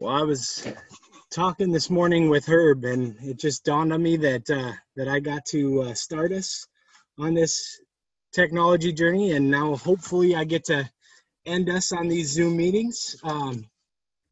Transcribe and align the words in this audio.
Well, 0.00 0.16
I 0.16 0.22
was 0.22 0.66
talking 1.30 1.72
this 1.72 1.90
morning 1.90 2.30
with 2.30 2.46
Herb, 2.46 2.86
and 2.86 3.16
it 3.22 3.38
just 3.38 3.66
dawned 3.66 3.92
on 3.92 4.02
me 4.02 4.16
that 4.16 4.48
uh, 4.48 4.72
that 4.96 5.08
I 5.08 5.20
got 5.20 5.44
to 5.48 5.82
uh, 5.82 5.94
start 5.94 6.32
us 6.32 6.66
on 7.18 7.34
this 7.34 7.78
technology 8.32 8.94
journey, 8.94 9.32
and 9.32 9.50
now 9.50 9.76
hopefully 9.76 10.34
I 10.34 10.44
get 10.44 10.64
to 10.64 10.88
end 11.44 11.68
us 11.68 11.92
on 11.92 12.08
these 12.08 12.30
Zoom 12.30 12.56
meetings. 12.56 13.14
Um, 13.22 13.68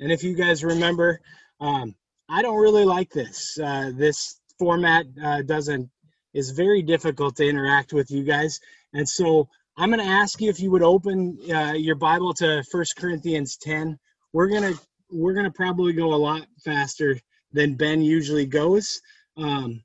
and 0.01 0.11
if 0.11 0.25
you 0.25 0.35
guys 0.35 0.65
remember, 0.65 1.21
um, 1.61 1.95
I 2.31 2.41
don't 2.41 2.63
really 2.63 2.87
like 2.87 3.11
this. 3.11 3.59
Uh, 3.63 3.93
this 3.95 4.41
format 4.59 5.05
uh, 5.23 5.43
doesn't 5.43 5.91
is 6.33 6.53
very 6.53 6.81
difficult 6.81 7.37
to 7.37 7.47
interact 7.47 7.93
with 7.93 8.11
you 8.11 8.23
guys, 8.23 8.59
and 8.95 9.07
so 9.07 9.51
I'm 9.77 9.91
going 9.91 10.01
to 10.01 10.11
ask 10.11 10.41
you 10.41 10.49
if 10.49 10.61
you 10.61 10.71
would 10.71 10.83
open 10.83 11.39
uh, 11.55 11.75
your 11.77 11.97
Bible 11.97 12.33
to 12.35 12.65
First 12.73 12.97
Corinthians 12.97 13.59
10. 13.59 13.99
We're 14.33 14.49
going 14.49 14.75
to 14.75 14.81
we're 15.11 15.35
going 15.35 15.47
to 15.47 15.53
probably 15.53 15.93
go 15.93 16.15
a 16.15 16.17
lot 16.17 16.47
faster 16.65 17.19
than 17.53 17.75
Ben 17.75 18.03
usually 18.03 18.47
goes. 18.47 19.01
Um, 19.37 19.83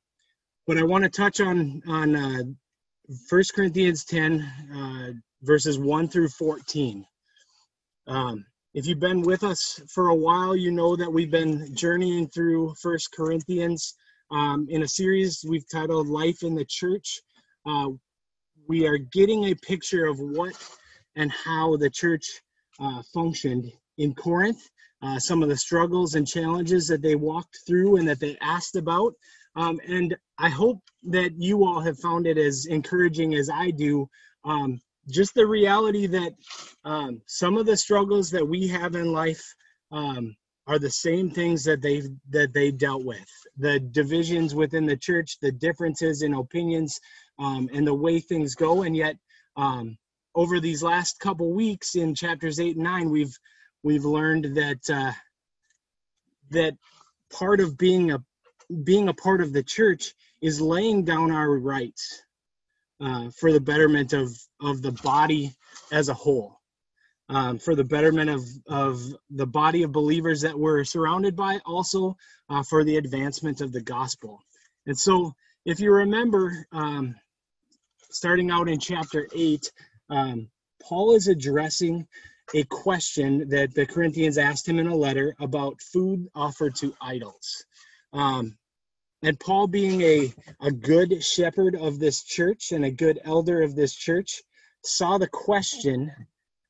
but 0.67 0.77
I 0.77 0.83
want 0.83 1.03
to 1.03 1.09
touch 1.09 1.39
on 1.39 1.81
on 1.87 2.15
uh, 2.15 2.43
1 3.29 3.43
Corinthians 3.53 4.05
10 4.05 4.41
uh, 4.75 5.11
verses 5.41 5.77
1 5.77 6.07
through 6.07 6.29
14. 6.29 7.05
Um, 8.07 8.45
if 8.73 8.87
you've 8.87 8.99
been 8.99 9.21
with 9.21 9.43
us 9.43 9.79
for 9.93 10.07
a 10.07 10.15
while, 10.15 10.55
you 10.55 10.71
know 10.71 10.95
that 10.95 11.11
we've 11.11 11.31
been 11.31 11.75
journeying 11.75 12.27
through 12.29 12.73
First 12.81 13.11
Corinthians 13.11 13.93
um, 14.31 14.67
in 14.69 14.83
a 14.83 14.87
series 14.87 15.45
we've 15.47 15.69
titled 15.69 16.07
"Life 16.07 16.43
in 16.43 16.55
the 16.55 16.65
Church." 16.65 17.21
Uh, 17.65 17.89
we 18.67 18.87
are 18.87 18.97
getting 18.97 19.45
a 19.45 19.55
picture 19.55 20.05
of 20.05 20.19
what 20.19 20.55
and 21.15 21.31
how 21.31 21.77
the 21.77 21.89
church 21.89 22.41
uh, 22.79 23.03
functioned 23.13 23.71
in 23.97 24.15
Corinth 24.15 24.69
uh, 25.03 25.19
some 25.19 25.43
of 25.43 25.49
the 25.49 25.57
struggles 25.57 26.15
and 26.15 26.27
challenges 26.27 26.87
that 26.87 27.01
they 27.01 27.15
walked 27.15 27.59
through 27.67 27.97
and 27.97 28.07
that 28.07 28.19
they 28.19 28.37
asked 28.41 28.75
about. 28.75 29.13
Um, 29.55 29.79
and 29.87 30.15
I 30.39 30.49
hope 30.49 30.79
that 31.03 31.33
you 31.37 31.65
all 31.65 31.81
have 31.81 31.99
found 31.99 32.25
it 32.25 32.37
as 32.37 32.65
encouraging 32.65 33.35
as 33.35 33.49
I 33.49 33.71
do. 33.71 34.09
Um, 34.45 34.81
just 35.09 35.33
the 35.35 35.45
reality 35.45 36.07
that 36.07 36.33
um, 36.85 37.21
some 37.27 37.57
of 37.57 37.65
the 37.65 37.75
struggles 37.75 38.29
that 38.31 38.47
we 38.47 38.67
have 38.69 38.95
in 38.95 39.11
life 39.11 39.43
um, 39.91 40.35
are 40.65 40.79
the 40.79 40.89
same 40.89 41.29
things 41.29 41.65
that 41.65 41.81
they 41.81 42.03
that 42.29 42.53
they 42.53 42.71
dealt 42.71 43.03
with. 43.03 43.27
The 43.57 43.79
divisions 43.79 44.55
within 44.55 44.85
the 44.85 44.95
church, 44.95 45.37
the 45.41 45.51
differences 45.51 46.21
in 46.21 46.33
opinions, 46.33 46.99
um, 47.37 47.69
and 47.73 47.85
the 47.85 47.93
way 47.93 48.21
things 48.21 48.55
go. 48.55 48.83
And 48.83 48.95
yet, 48.95 49.17
um, 49.57 49.97
over 50.35 50.61
these 50.61 50.81
last 50.81 51.19
couple 51.19 51.51
weeks 51.51 51.95
in 51.95 52.15
chapters 52.15 52.61
eight 52.61 52.75
and 52.75 52.85
nine, 52.85 53.09
we've 53.09 53.37
we've 53.83 54.05
learned 54.05 54.55
that 54.55 54.89
uh, 54.89 55.11
that 56.51 56.75
part 57.31 57.59
of 57.59 57.77
being 57.77 58.11
a 58.11 58.23
being 58.83 59.09
a 59.09 59.13
part 59.13 59.41
of 59.41 59.53
the 59.53 59.63
church 59.63 60.13
is 60.41 60.61
laying 60.61 61.03
down 61.03 61.31
our 61.31 61.49
rights 61.49 62.21
uh, 63.01 63.29
for 63.37 63.51
the 63.51 63.59
betterment 63.61 64.13
of 64.13 64.29
of 64.61 64.81
the 64.81 64.91
body 64.91 65.53
as 65.91 66.09
a 66.09 66.13
whole 66.13 66.59
um, 67.29 67.59
for 67.59 67.75
the 67.75 67.83
betterment 67.83 68.29
of 68.29 68.41
of 68.67 69.01
the 69.29 69.47
body 69.47 69.83
of 69.83 69.91
believers 69.91 70.41
that 70.41 70.57
we're 70.57 70.83
surrounded 70.83 71.35
by 71.35 71.59
also 71.65 72.15
uh, 72.49 72.63
for 72.63 72.83
the 72.83 72.97
advancement 72.97 73.61
of 73.61 73.71
the 73.71 73.81
gospel. 73.81 74.39
And 74.85 74.97
so 74.97 75.33
if 75.65 75.79
you 75.79 75.91
remember 75.91 76.65
um, 76.71 77.15
starting 78.09 78.51
out 78.51 78.69
in 78.69 78.79
chapter 78.79 79.27
8 79.33 79.71
um, 80.09 80.49
paul 80.81 81.15
is 81.15 81.27
addressing 81.27 82.07
a 82.53 82.63
question 82.65 83.49
that 83.49 83.73
the 83.73 83.85
Corinthians 83.85 84.37
asked 84.37 84.67
him 84.67 84.79
in 84.79 84.87
a 84.87 84.95
letter 84.95 85.35
about 85.39 85.81
food 85.81 86.27
offered 86.35 86.75
to 86.75 86.93
idols. 87.01 87.65
Um, 88.11 88.57
and 89.23 89.39
Paul, 89.39 89.67
being 89.67 90.01
a, 90.01 90.33
a 90.61 90.71
good 90.71 91.23
shepherd 91.23 91.75
of 91.75 91.97
this 91.97 92.23
church 92.23 92.71
and 92.73 92.83
a 92.83 92.91
good 92.91 93.19
elder 93.23 93.61
of 93.61 93.75
this 93.75 93.95
church, 93.95 94.41
saw 94.83 95.17
the 95.17 95.27
question, 95.27 96.11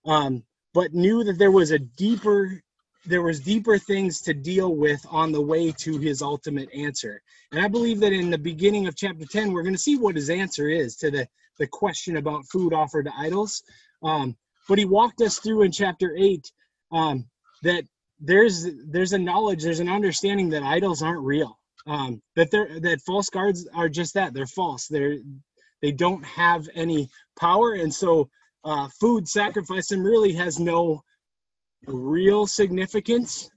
um, 0.06 0.44
but 0.74 0.94
knew 0.94 1.24
that 1.24 1.40
there 1.40 1.52
was 1.52 1.72
a 1.72 1.80
deeper 1.80 2.62
there 3.06 3.22
was 3.22 3.42
deeper 3.42 3.78
things 3.78 4.22
to 4.22 4.34
deal 4.34 4.76
with 4.76 5.06
on 5.10 5.32
the 5.32 5.42
way 5.42 5.72
to 5.72 5.98
his 5.98 6.22
ultimate 6.22 6.70
answer. 6.74 7.22
And 7.52 7.60
I 7.60 7.68
believe 7.68 8.00
that 8.00 8.14
in 8.14 8.30
the 8.30 8.38
beginning 8.38 8.88
of 8.88 8.96
chapter 8.96 9.26
10, 9.26 9.52
we're 9.52 9.64
going 9.64 9.76
to 9.76 9.82
see 9.82 9.98
what 9.98 10.16
his 10.16 10.30
answer 10.30 10.70
is 10.70 10.96
to 10.98 11.12
the, 11.12 11.28
the 11.60 11.68
question 11.68 12.18
about 12.18 12.48
food 12.48 12.74
offered 12.74 13.06
to 13.06 13.14
idols. 13.18 13.62
Um, 14.04 14.38
but 14.68 14.78
he 14.78 14.86
walked 14.86 15.22
us 15.22 15.40
through 15.40 15.64
in 15.64 15.72
chapter 15.72 16.16
eight 16.18 16.52
um, 16.92 17.26
that 17.64 17.84
there's 18.20 18.68
there's 18.88 19.14
a 19.14 19.18
knowledge, 19.18 19.64
there's 19.64 19.80
an 19.80 19.90
understanding 19.90 20.50
that 20.50 20.64
idols 20.64 21.02
aren't 21.02 21.24
real. 21.24 21.60
Um, 21.86 22.22
that 22.36 22.50
they're 22.52 22.80
that 22.80 23.02
false 23.02 23.30
gods 23.30 23.68
are 23.74 23.90
just 23.90 24.14
that 24.14 24.34
they're 24.34 24.46
false. 24.48 24.88
They're 24.88 25.18
they 25.82 25.92
don't 25.92 26.24
have 26.26 26.68
any 26.76 27.10
power, 27.38 27.74
and 27.74 27.94
so 27.94 28.30
uh, 28.64 28.88
food 29.00 29.28
sacrifice 29.28 29.92
really 29.92 30.34
has 30.34 30.60
no 30.60 31.04
real 31.86 32.48
significance. 32.48 33.50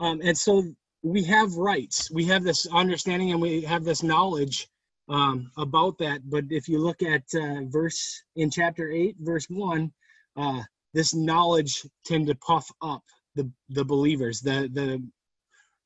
Um, 0.00 0.20
and 0.22 0.36
so 0.36 0.64
we 1.02 1.22
have 1.24 1.54
rights. 1.54 2.10
We 2.10 2.24
have 2.24 2.42
this 2.42 2.66
understanding, 2.66 3.30
and 3.30 3.40
we 3.40 3.62
have 3.62 3.84
this 3.84 4.02
knowledge 4.02 4.68
um, 5.08 5.50
about 5.56 5.98
that. 5.98 6.28
But 6.28 6.44
if 6.50 6.68
you 6.68 6.78
look 6.78 7.02
at 7.02 7.22
uh, 7.34 7.64
verse 7.66 8.22
in 8.36 8.50
chapter 8.50 8.90
8, 8.90 9.16
verse 9.20 9.46
1, 9.48 9.92
uh, 10.36 10.62
this 10.94 11.14
knowledge 11.14 11.86
tend 12.06 12.26
to 12.28 12.34
puff 12.36 12.70
up 12.82 13.02
the, 13.34 13.50
the 13.70 13.84
believers, 13.84 14.40
the, 14.40 14.70
the, 14.72 15.02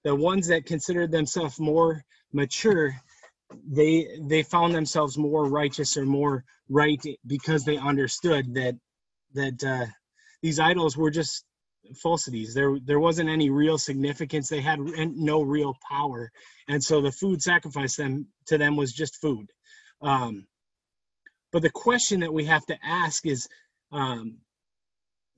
the 0.04 0.14
ones 0.14 0.48
that 0.48 0.66
considered 0.66 1.10
themselves 1.10 1.60
more 1.60 2.02
mature. 2.32 2.94
They 3.70 4.08
they 4.22 4.42
found 4.42 4.74
themselves 4.74 5.18
more 5.18 5.44
righteous 5.46 5.96
or 5.96 6.06
more 6.06 6.44
right 6.68 7.02
because 7.26 7.64
they 7.64 7.76
understood 7.76 8.54
that 8.54 8.76
that 9.34 9.64
uh, 9.64 9.86
these 10.42 10.58
idols 10.58 10.96
were 10.96 11.10
just 11.10 11.44
falsities. 11.96 12.54
There 12.54 12.78
there 12.84 13.00
wasn't 13.00 13.28
any 13.28 13.50
real 13.50 13.78
significance. 13.78 14.48
They 14.48 14.60
had 14.60 14.78
no 14.80 15.42
real 15.42 15.76
power, 15.88 16.30
and 16.68 16.82
so 16.82 17.00
the 17.00 17.12
food 17.12 17.42
sacrificed 17.42 17.96
them 17.96 18.26
to 18.46 18.58
them 18.58 18.76
was 18.76 18.92
just 18.92 19.20
food. 19.20 19.50
Um, 20.00 20.46
but 21.52 21.62
the 21.62 21.70
question 21.70 22.20
that 22.20 22.32
we 22.32 22.46
have 22.46 22.64
to 22.66 22.78
ask 22.82 23.26
is, 23.26 23.46
um, 23.92 24.38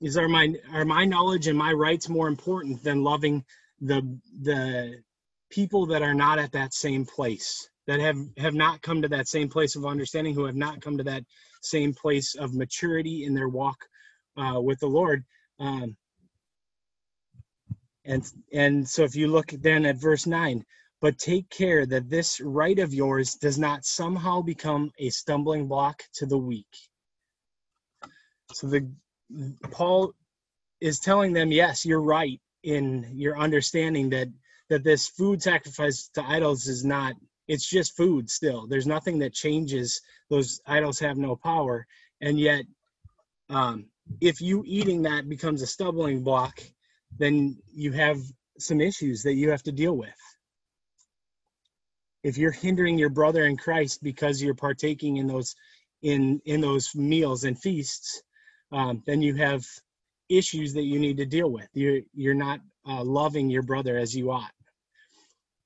is 0.00 0.16
are 0.16 0.28
my 0.28 0.54
are 0.72 0.84
my 0.84 1.04
knowledge 1.04 1.46
and 1.46 1.58
my 1.58 1.72
rights 1.72 2.08
more 2.08 2.28
important 2.28 2.82
than 2.82 3.02
loving 3.02 3.44
the 3.80 4.18
the 4.42 5.02
people 5.50 5.86
that 5.86 6.02
are 6.02 6.14
not 6.14 6.38
at 6.38 6.52
that 6.52 6.74
same 6.74 7.04
place 7.04 7.68
that 7.86 8.00
have 8.00 8.18
have 8.38 8.54
not 8.54 8.82
come 8.82 9.02
to 9.02 9.08
that 9.08 9.28
same 9.28 9.48
place 9.48 9.76
of 9.76 9.84
understanding 9.86 10.34
who 10.34 10.44
have 10.44 10.56
not 10.56 10.80
come 10.80 10.96
to 10.98 11.04
that 11.04 11.24
same 11.62 11.92
place 11.94 12.34
of 12.34 12.54
maturity 12.54 13.24
in 13.24 13.34
their 13.34 13.48
walk 13.48 13.76
uh, 14.36 14.60
with 14.60 14.78
the 14.80 14.86
lord 14.86 15.24
um, 15.60 15.96
and 18.04 18.24
and 18.52 18.88
so 18.88 19.02
if 19.02 19.16
you 19.16 19.28
look 19.28 19.48
then 19.48 19.86
at 19.86 19.96
verse 19.96 20.26
9, 20.26 20.64
but 21.00 21.18
take 21.18 21.48
care 21.50 21.86
that 21.86 22.08
this 22.08 22.40
right 22.40 22.78
of 22.78 22.94
yours 22.94 23.34
does 23.34 23.58
not 23.58 23.84
somehow 23.84 24.42
become 24.42 24.90
a 24.98 25.10
stumbling 25.10 25.66
block 25.66 26.02
to 26.14 26.26
the 26.26 26.38
weak. 26.38 26.66
So 28.52 28.66
the 28.66 28.88
Paul 29.70 30.12
is 30.80 31.00
telling 31.00 31.32
them, 31.32 31.50
yes, 31.50 31.84
you're 31.84 32.02
right 32.02 32.40
in 32.62 33.10
your 33.14 33.38
understanding 33.38 34.10
that 34.10 34.28
that 34.70 34.84
this 34.84 35.08
food 35.08 35.42
sacrifice 35.42 36.08
to 36.14 36.22
idols 36.24 36.66
is 36.66 36.84
not 36.84 37.14
it's 37.46 37.68
just 37.68 37.96
food 37.96 38.30
still. 38.30 38.66
There's 38.66 38.86
nothing 38.86 39.18
that 39.18 39.34
changes. 39.34 40.00
Those 40.30 40.60
idols 40.66 40.98
have 41.00 41.18
no 41.18 41.36
power. 41.36 41.86
And 42.20 42.38
yet 42.40 42.64
um, 43.50 43.86
if 44.20 44.40
you 44.40 44.62
eating 44.66 45.02
that 45.02 45.28
becomes 45.28 45.62
a 45.62 45.66
stumbling 45.66 46.22
block, 46.22 46.62
then 47.18 47.56
you 47.72 47.92
have 47.92 48.18
some 48.58 48.80
issues 48.80 49.22
that 49.22 49.34
you 49.34 49.50
have 49.50 49.62
to 49.64 49.72
deal 49.72 49.96
with. 49.96 50.14
If 52.22 52.38
you're 52.38 52.52
hindering 52.52 52.98
your 52.98 53.10
brother 53.10 53.44
in 53.44 53.56
Christ 53.56 54.02
because 54.02 54.42
you're 54.42 54.54
partaking 54.54 55.18
in 55.18 55.26
those 55.26 55.54
in 56.02 56.40
in 56.44 56.60
those 56.60 56.94
meals 56.94 57.44
and 57.44 57.58
feasts, 57.58 58.22
um, 58.72 59.02
then 59.06 59.22
you 59.22 59.34
have 59.34 59.64
issues 60.28 60.74
that 60.74 60.84
you 60.84 60.98
need 60.98 61.18
to 61.18 61.26
deal 61.26 61.50
with. 61.50 61.68
You're 61.74 62.00
you're 62.14 62.34
not 62.34 62.60
uh, 62.88 63.04
loving 63.04 63.50
your 63.50 63.62
brother 63.62 63.98
as 63.98 64.14
you 64.14 64.30
ought. 64.30 64.52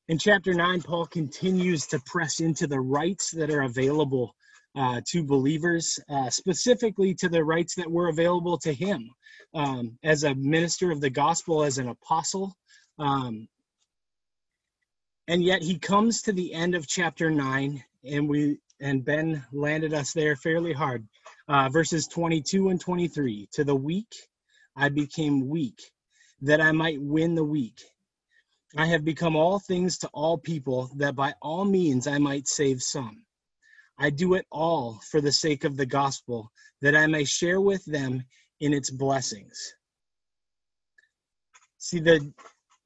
In 0.09 0.19
chapter 0.19 0.55
nine, 0.55 0.81
Paul 0.81 1.07
continues 1.07 1.87
to 1.89 2.01
press 2.07 2.41
into 2.41 2.67
the 2.67 2.81
rights 2.81 3.31
that 3.33 3.51
are 3.51 3.63
available 3.63 4.35
uh, 4.77 5.01
to 5.07 5.25
believers, 5.25 5.99
uh, 6.09 6.31
specifically 6.31 7.15
to 7.15 7.29
the 7.29 7.43
rights 7.43 7.75
that 7.75 7.91
were 7.91 8.09
available 8.09 8.59
to 8.59 8.73
him 8.73 9.11
um, 9.55 9.99
as 10.05 10.25
a 10.25 10.35
minister 10.35 10.91
of 10.91 11.01
the 11.01 11.11
gospel, 11.11 11.63
as 11.63 11.79
an 11.79 11.89
apostle. 11.89 12.55
Um, 12.99 13.49
and 15.27 15.43
yet 15.43 15.63
he 15.63 15.79
comes 15.79 16.23
to 16.23 16.33
the 16.33 16.55
end 16.55 16.75
of 16.75 16.87
chapter 16.87 17.31
9, 17.31 17.83
and 18.05 18.29
we 18.29 18.59
and 18.81 19.05
Ben 19.05 19.45
landed 19.53 19.93
us 19.93 20.13
there 20.13 20.37
fairly 20.37 20.73
hard. 20.73 21.07
Uh, 21.49 21.69
verses 21.69 22.07
22 22.07 22.69
and 22.69 22.81
23 22.81 23.49
To 23.53 23.65
the 23.65 23.75
weak, 23.75 24.15
I 24.77 24.89
became 24.89 25.49
weak, 25.49 25.81
that 26.43 26.61
I 26.61 26.73
might 26.73 27.01
win 27.01 27.35
the 27.35 27.45
weak. 27.45 27.81
I 28.77 28.87
have 28.87 29.05
become 29.05 29.35
all 29.35 29.59
things 29.59 29.99
to 29.99 30.09
all 30.09 30.39
people, 30.39 30.91
that 30.97 31.17
by 31.17 31.35
all 31.43 31.65
means 31.65 32.07
I 32.07 32.19
might 32.19 32.47
save 32.47 32.83
some. 32.83 33.25
I 33.99 34.11
do 34.11 34.35
it 34.35 34.47
all 34.51 35.01
for 35.11 35.21
the 35.21 35.33
sake 35.33 35.65
of 35.65 35.77
the 35.77 35.87
gospel, 35.87 36.51
that 36.81 36.95
I 36.95 37.07
may 37.07 37.25
share 37.25 37.61
with 37.61 37.85
them 37.85 38.23
in 38.61 38.73
its 38.73 38.91
blessings. 38.91 39.75
See, 41.79 41.99
the, 41.99 42.33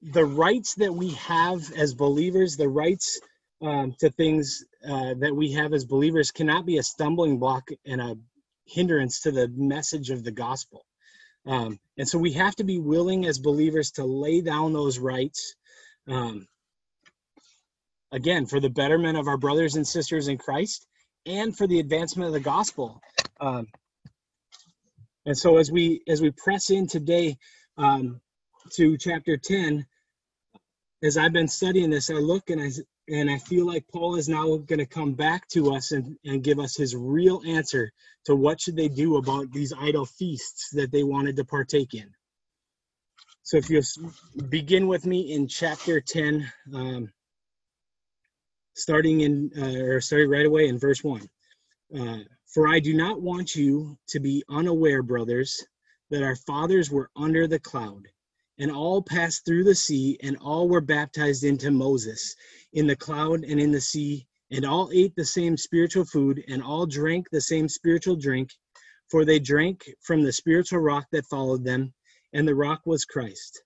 the 0.01 0.25
rights 0.25 0.75
that 0.77 0.93
we 0.93 1.11
have 1.11 1.71
as 1.73 1.95
believers, 1.95 2.57
the 2.57 2.69
rights 2.69 3.21
um, 3.63 3.95
to 4.01 4.11
things 4.11 4.65
uh, 4.89 5.15
that 5.19 5.35
we 5.35 5.53
have 5.53 5.73
as 5.73 5.85
believers 5.85 6.31
cannot 6.31 6.67
be 6.67 6.79
a 6.79 6.83
stumbling 6.83 7.39
block 7.39 7.69
and 7.87 8.01
a 8.01 8.17
hindrance 8.67 9.21
to 9.21 9.31
the 9.31 9.49
message 9.49 10.11
of 10.11 10.25
the 10.25 10.31
gospel. 10.31 10.85
Um, 11.47 11.79
and 11.99 12.09
so 12.09 12.19
we 12.19 12.33
have 12.33 12.57
to 12.57 12.65
be 12.65 12.79
willing 12.79 13.27
as 13.27 13.39
believers 13.39 13.91
to 13.93 14.05
lay 14.05 14.41
down 14.41 14.73
those 14.73 14.99
rights. 14.99 15.55
Um, 16.09 16.47
again, 18.13 18.47
for 18.47 18.61
the 18.61 18.71
betterment 18.71 19.19
of 19.19 19.29
our 19.29 19.37
brothers 19.37 19.77
and 19.77 19.87
sisters 19.87 20.29
in 20.29 20.39
Christ 20.39 20.87
and 21.27 21.57
for 21.57 21.67
the 21.67 21.81
advancement 21.81 22.29
of 22.29 22.33
the 22.33 22.41
gospel. 22.41 23.01
Um, 23.41 23.69
and 25.27 25.37
so 25.37 25.57
as 25.57 25.71
we 25.71 26.03
as 26.09 26.21
we 26.21 26.31
press 26.33 26.71
in 26.71 26.87
today 26.87 27.37
um, 27.77 28.21
to 28.75 28.97
chapter 28.99 29.37
10, 29.37 29.87
as 31.03 31.17
I've 31.17 31.33
been 31.33 31.49
studying 31.49 31.91
this, 31.91 32.11
I 32.11 32.15
look 32.15 32.51
and 32.51 32.61
I 32.61 32.71
and 33.09 33.31
I 33.31 33.39
feel 33.39 33.67
like 33.67 33.85
Paul 33.93 34.17
is 34.17 34.29
now 34.29 34.57
going 34.57 34.79
to 34.79 34.87
come 34.87 35.15
back 35.15 35.49
to 35.49 35.75
us 35.75 35.93
and, 35.93 36.17
and 36.25 36.43
give 36.45 36.59
us 36.59 36.77
his 36.77 36.95
real 36.95 37.43
answer 37.47 37.93
to 38.27 38.37
what 38.37 38.61
should 38.61 38.77
they 38.77 38.89
do 38.89 39.17
about 39.17 39.51
these 39.53 39.73
idol 39.79 40.07
feasts 40.07 40.71
that 40.73 40.93
they 40.93 41.03
wanted 41.03 41.37
to 41.37 41.45
partake 41.45 41.95
in. 41.95 42.11
So 43.43 43.57
if 43.57 43.69
you 43.69 43.83
begin 44.49 44.87
with 44.87 45.05
me 45.05 45.33
in 45.33 45.49
chapter 45.49 46.01
10, 46.01 46.51
um, 46.75 47.13
starting 48.75 49.21
in 49.21 49.51
uh, 49.57 49.85
or 49.85 50.01
starting 50.01 50.31
right 50.31 50.47
away 50.47 50.69
in 50.69 50.79
verse 50.79 51.03
1. 51.05 51.29
Uh, 51.99 52.19
For 52.47 52.69
I 52.69 52.81
do 52.81 52.95
not 52.95 53.21
want 53.23 53.55
you 53.55 53.99
to 54.09 54.21
be 54.21 54.43
unaware, 54.49 55.03
brothers, 55.03 55.65
that 56.11 56.23
our 56.23 56.37
fathers 56.37 56.91
were 56.91 57.11
under 57.17 57.47
the 57.47 57.59
cloud 57.59 58.09
and 58.59 58.71
all 58.71 59.03
passed 59.03 59.45
through 59.45 59.65
the 59.65 59.75
sea, 59.75 60.17
and 60.23 60.37
all 60.37 60.69
were 60.69 60.81
baptized 60.81 61.43
into 61.43 61.71
Moses 61.71 62.37
in 62.73 62.87
the 62.87 62.97
cloud 62.97 63.45
and 63.45 63.59
in 63.59 63.73
the 63.73 63.81
sea, 63.81 64.27
and 64.51 64.65
all 64.65 64.91
ate 64.93 65.15
the 65.17 65.25
same 65.25 65.57
spiritual 65.57 66.05
food, 66.05 66.45
and 66.49 66.63
all 66.63 66.87
drank 66.87 67.29
the 67.31 67.41
same 67.41 67.69
spiritual 67.69 68.15
drink, 68.15 68.51
for 69.11 69.25
they 69.25 69.39
drank 69.39 69.91
from 70.03 70.23
the 70.23 70.33
spiritual 70.33 70.81
rock 70.81 71.07
that 71.13 71.27
followed 71.27 71.65
them, 71.65 71.93
and 72.35 72.47
the 72.47 72.55
rock 72.55 72.83
was 72.85 73.05
Christ. 73.05 73.63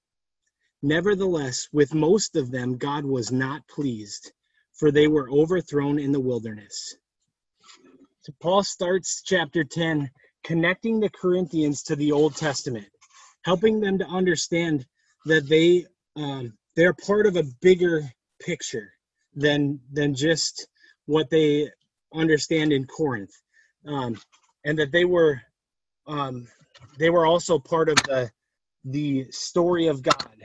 Nevertheless, 0.83 1.69
with 1.73 1.93
most 1.93 2.37
of 2.37 2.51
them, 2.51 2.79
God 2.79 3.05
was 3.05 3.33
not 3.33 3.67
pleased, 3.69 4.33
for 4.77 4.91
they 4.91 5.09
were 5.09 5.31
overthrown 5.31 5.99
in 5.99 6.13
the 6.13 6.21
wilderness. 6.21 6.97
So 8.23 8.33
Paul 8.41 8.63
starts 8.63 9.23
chapter 9.25 9.65
10 9.65 10.11
connecting 10.45 11.01
the 11.01 11.11
Corinthians 11.11 11.83
to 11.85 11.97
the 11.97 12.13
Old 12.13 12.37
Testament 12.37 12.87
helping 13.47 13.81
them 13.81 13.99
to 13.99 14.07
understand 14.07 14.85
that 15.25 15.49
they 15.49 15.87
um, 16.17 16.53
they're 16.75 16.93
part 16.93 17.27
of 17.27 17.37
a 17.37 17.45
bigger 17.63 18.03
picture 18.41 18.93
than 19.35 19.81
than 19.93 20.15
just 20.15 20.67
what 21.07 21.31
they 21.31 21.71
understand 22.13 22.73
in 22.73 22.85
Corinth, 22.87 23.31
um, 23.87 24.19
and 24.65 24.79
that 24.79 24.91
they 24.91 25.05
were 25.05 25.41
um, 26.09 26.49
they 26.99 27.09
were 27.09 27.25
also 27.25 27.59
part 27.59 27.89
of 27.89 27.97
the 27.97 28.31
the 28.85 29.27
story 29.31 29.87
of 29.87 30.03
God, 30.03 30.37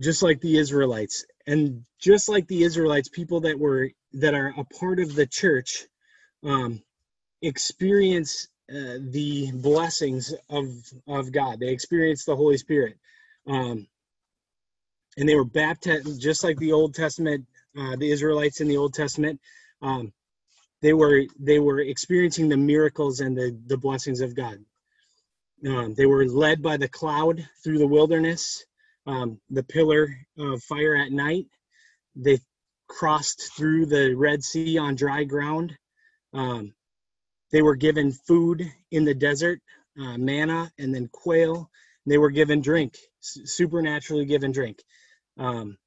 just 0.00 0.22
like 0.22 0.40
the 0.40 0.58
Israelites, 0.58 1.26
and 1.46 1.84
just 2.00 2.28
like 2.28 2.48
the 2.48 2.64
Israelites, 2.64 3.08
people 3.10 3.42
that 3.42 3.58
were 3.58 3.90
that 4.14 4.34
are 4.34 4.54
a 4.58 4.64
part 4.64 5.00
of 5.00 5.14
the 5.14 5.26
church 5.26 5.86
um, 6.44 6.82
experience 7.42 8.48
uh, 8.70 8.98
the 9.00 9.50
blessings 9.54 10.34
of 10.50 10.68
of 11.08 11.32
God. 11.32 11.60
They 11.60 11.70
experience 11.70 12.24
the 12.24 12.36
Holy 12.36 12.58
Spirit, 12.58 12.96
um, 13.46 13.86
and 15.16 15.28
they 15.28 15.36
were 15.36 15.44
baptized 15.44 16.20
just 16.20 16.44
like 16.44 16.58
the 16.58 16.72
Old 16.72 16.94
Testament. 16.94 17.46
Uh, 17.78 17.96
the 17.96 18.10
Israelites 18.10 18.60
in 18.60 18.68
the 18.68 18.78
Old 18.78 18.94
Testament, 18.94 19.40
um, 19.82 20.12
they 20.82 20.92
were 20.94 21.22
they 21.40 21.58
were 21.60 21.80
experiencing 21.80 22.48
the 22.48 22.56
miracles 22.56 23.20
and 23.20 23.36
the 23.36 23.58
the 23.66 23.78
blessings 23.78 24.20
of 24.20 24.36
God. 24.36 24.58
Um, 25.66 25.94
they 25.94 26.06
were 26.06 26.26
led 26.26 26.62
by 26.62 26.76
the 26.78 26.88
cloud 26.88 27.48
through 27.64 27.78
the 27.78 27.86
wilderness, 27.86 28.64
um, 29.06 29.40
the 29.50 29.62
pillar 29.62 30.08
of 30.38 30.62
fire 30.62 30.96
at 30.96 31.12
night. 31.12 31.46
They 32.16 32.40
crossed 32.88 33.52
through 33.56 33.86
the 33.86 34.14
Red 34.14 34.42
Sea 34.44 34.78
on 34.78 34.94
dry 34.96 35.24
ground. 35.24 35.76
Um, 36.34 36.74
they 37.52 37.62
were 37.62 37.76
given 37.76 38.12
food 38.12 38.64
in 38.90 39.04
the 39.04 39.14
desert, 39.14 39.60
uh, 40.00 40.18
manna, 40.18 40.70
and 40.78 40.94
then 40.94 41.08
quail. 41.12 41.70
They 42.06 42.18
were 42.18 42.30
given 42.30 42.60
drink, 42.60 42.96
supernaturally 43.20 44.24
given 44.26 44.52
drink. 44.52 44.82
Um, 45.38 45.78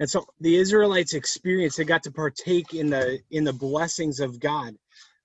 and 0.00 0.10
so 0.10 0.26
the 0.40 0.56
Israelites 0.56 1.14
experienced, 1.14 1.78
they 1.78 1.84
got 1.84 2.04
to 2.04 2.12
partake 2.12 2.74
in 2.74 2.90
the 2.90 3.20
in 3.30 3.44
the 3.44 3.52
blessings 3.52 4.20
of 4.20 4.40
God. 4.40 4.74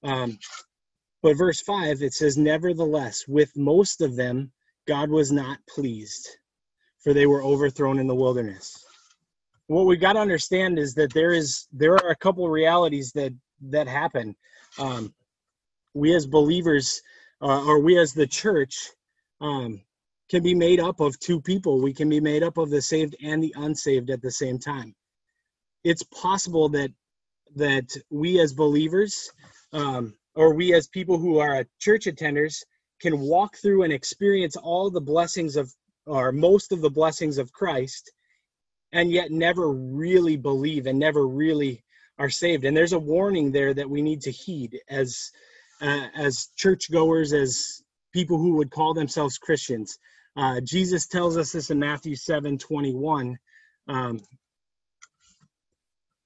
Um, 0.03 0.37
but 1.23 1.37
verse 1.37 1.61
five, 1.61 2.01
it 2.01 2.13
says, 2.13 2.37
"Nevertheless, 2.37 3.25
with 3.27 3.51
most 3.57 4.01
of 4.01 4.15
them, 4.15 4.51
God 4.87 5.09
was 5.09 5.31
not 5.31 5.59
pleased, 5.67 6.27
for 6.99 7.13
they 7.13 7.27
were 7.27 7.43
overthrown 7.43 7.99
in 7.99 8.07
the 8.07 8.15
wilderness." 8.15 8.83
What 9.67 9.85
we 9.85 9.97
got 9.97 10.13
to 10.13 10.19
understand 10.19 10.79
is 10.79 10.93
that 10.95 11.13
there 11.13 11.33
is 11.33 11.67
there 11.71 11.93
are 11.93 12.09
a 12.09 12.15
couple 12.15 12.47
realities 12.49 13.11
that 13.13 13.33
that 13.69 13.87
happen. 13.87 14.35
Um, 14.79 15.13
we 15.93 16.15
as 16.15 16.25
believers, 16.25 17.01
uh, 17.41 17.65
or 17.65 17.79
we 17.79 17.97
as 17.97 18.13
the 18.13 18.27
church, 18.27 18.89
um, 19.41 19.81
can 20.29 20.43
be 20.43 20.53
made 20.53 20.79
up 20.79 20.99
of 20.99 21.19
two 21.19 21.41
people. 21.41 21.81
We 21.81 21.93
can 21.93 22.09
be 22.09 22.19
made 22.19 22.43
up 22.43 22.57
of 22.57 22.69
the 22.69 22.81
saved 22.81 23.15
and 23.23 23.41
the 23.41 23.53
unsaved 23.57 24.09
at 24.09 24.21
the 24.21 24.31
same 24.31 24.59
time. 24.59 24.95
It's 25.83 26.03
possible 26.03 26.69
that 26.69 26.91
that 27.55 27.89
we 28.09 28.39
as 28.39 28.53
believers, 28.53 29.31
um, 29.73 30.13
or 30.35 30.53
we 30.53 30.73
as 30.73 30.87
people 30.87 31.17
who 31.17 31.39
are 31.39 31.65
church 31.79 32.05
attenders, 32.05 32.63
can 32.99 33.19
walk 33.19 33.57
through 33.57 33.83
and 33.83 33.93
experience 33.93 34.55
all 34.55 34.89
the 34.89 35.01
blessings 35.01 35.55
of, 35.55 35.73
or 36.05 36.31
most 36.31 36.71
of 36.71 36.81
the 36.81 36.89
blessings 36.89 37.37
of 37.37 37.51
Christ, 37.51 38.11
and 38.91 39.11
yet 39.11 39.31
never 39.31 39.71
really 39.71 40.37
believe 40.37 40.87
and 40.87 40.97
never 40.99 41.27
really 41.27 41.83
are 42.17 42.29
saved. 42.29 42.65
And 42.65 42.75
there's 42.75 42.93
a 42.93 42.99
warning 42.99 43.51
there 43.51 43.73
that 43.73 43.89
we 43.89 44.01
need 44.01 44.21
to 44.21 44.31
heed 44.31 44.79
as 44.89 45.31
uh, 45.81 46.07
as 46.15 46.49
churchgoers 46.55 47.33
as 47.33 47.83
people 48.13 48.37
who 48.37 48.55
would 48.55 48.71
call 48.71 48.93
themselves 48.93 49.37
christians. 49.37 49.99
Uh, 50.35 50.59
jesus 50.61 51.07
tells 51.07 51.37
us 51.37 51.51
this 51.51 51.69
in 51.69 51.79
matthew 51.79 52.15
7 52.15 52.57
21 52.57 53.37
um, 53.87 54.19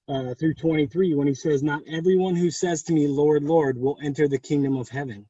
uh, 0.09 0.33
through 0.35 0.53
23 0.53 1.15
when 1.15 1.27
he 1.27 1.33
says 1.33 1.63
not 1.63 1.81
everyone 1.89 2.35
who 2.35 2.51
says 2.51 2.83
to 2.83 2.93
me 2.93 3.07
lord 3.07 3.43
lord 3.43 3.77
will 3.77 3.97
enter 4.03 4.27
the 4.27 4.39
kingdom 4.39 4.77
of 4.77 4.89
heaven 4.89 5.25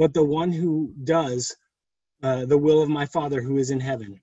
but 0.00 0.14
the 0.14 0.24
one 0.24 0.50
who 0.50 0.92
does 1.04 1.54
uh, 2.24 2.46
the 2.46 2.58
will 2.58 2.82
of 2.82 2.88
my 2.88 3.06
father 3.06 3.42
who 3.42 3.58
is 3.58 3.70
in 3.70 3.78
heaven 3.78 4.20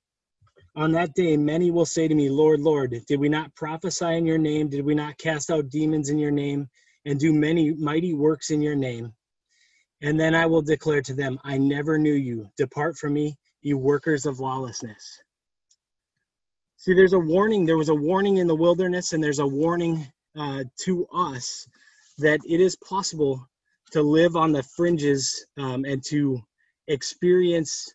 on 0.77 0.91
that 0.91 1.15
day, 1.15 1.35
many 1.37 1.71
will 1.71 1.87
say 1.87 2.07
to 2.07 2.13
me, 2.13 2.29
Lord, 2.29 2.59
Lord, 2.59 2.95
did 3.07 3.19
we 3.19 3.29
not 3.29 3.53
prophesy 3.55 4.15
in 4.15 4.27
your 4.27 4.37
name? 4.37 4.69
Did 4.69 4.85
we 4.85 4.93
not 4.93 5.17
cast 5.17 5.49
out 5.49 5.69
demons 5.69 6.09
in 6.09 6.19
your 6.19 6.31
name 6.31 6.69
and 7.05 7.19
do 7.19 7.33
many 7.33 7.73
mighty 7.73 8.13
works 8.13 8.51
in 8.51 8.61
your 8.61 8.75
name? 8.75 9.11
And 10.03 10.19
then 10.19 10.35
I 10.35 10.45
will 10.45 10.61
declare 10.61 11.01
to 11.01 11.15
them, 11.15 11.39
I 11.43 11.57
never 11.57 11.97
knew 11.97 12.13
you. 12.13 12.47
Depart 12.57 12.95
from 12.95 13.13
me, 13.13 13.35
you 13.61 13.75
workers 13.79 14.27
of 14.27 14.39
lawlessness. 14.39 15.19
See, 16.77 16.93
there's 16.93 17.13
a 17.13 17.19
warning. 17.19 17.65
There 17.65 17.77
was 17.77 17.89
a 17.89 17.95
warning 17.95 18.37
in 18.37 18.45
the 18.45 18.55
wilderness, 18.55 19.13
and 19.13 19.23
there's 19.23 19.39
a 19.39 19.47
warning 19.47 20.05
uh, 20.37 20.63
to 20.85 21.07
us 21.11 21.67
that 22.19 22.39
it 22.47 22.61
is 22.61 22.75
possible 22.87 23.47
to 23.91 24.01
live 24.01 24.35
on 24.35 24.51
the 24.51 24.63
fringes 24.63 25.45
um, 25.57 25.85
and 25.85 26.03
to 26.05 26.39
experience 26.87 27.93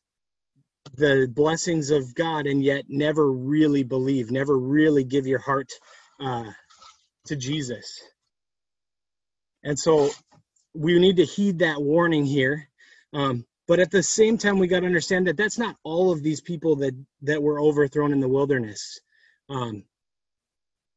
the 0.97 1.31
blessings 1.33 1.91
of 1.91 2.15
God 2.15 2.47
and 2.47 2.63
yet 2.63 2.85
never 2.89 3.31
really 3.31 3.83
believe, 3.83 4.31
never 4.31 4.59
really 4.59 5.05
give 5.05 5.27
your 5.27 5.39
heart 5.39 5.71
uh, 6.21 6.51
to 7.27 7.37
Jesus. 7.37 8.03
And 9.63 9.79
so 9.79 10.11
we 10.75 10.99
need 10.99 11.17
to 11.17 11.25
heed 11.25 11.61
that 11.61 11.81
warning 11.81 12.25
here. 12.25 12.69
Um, 13.13 13.45
but 13.69 13.79
at 13.81 13.91
the 13.91 14.03
same 14.03 14.39
time, 14.39 14.59
we 14.59 14.67
got 14.67 14.81
to 14.81 14.87
understand 14.87 15.27
that 15.27 15.37
that's 15.37 15.59
not 15.59 15.77
all 15.85 16.13
of 16.13 16.23
these 16.23 16.41
people 16.41 16.77
that 16.77 16.95
that 17.23 17.43
were 17.43 17.61
overthrown 17.61 18.13
in 18.13 18.21
the 18.21 18.29
wilderness. 18.29 19.01
Um, 19.49 19.85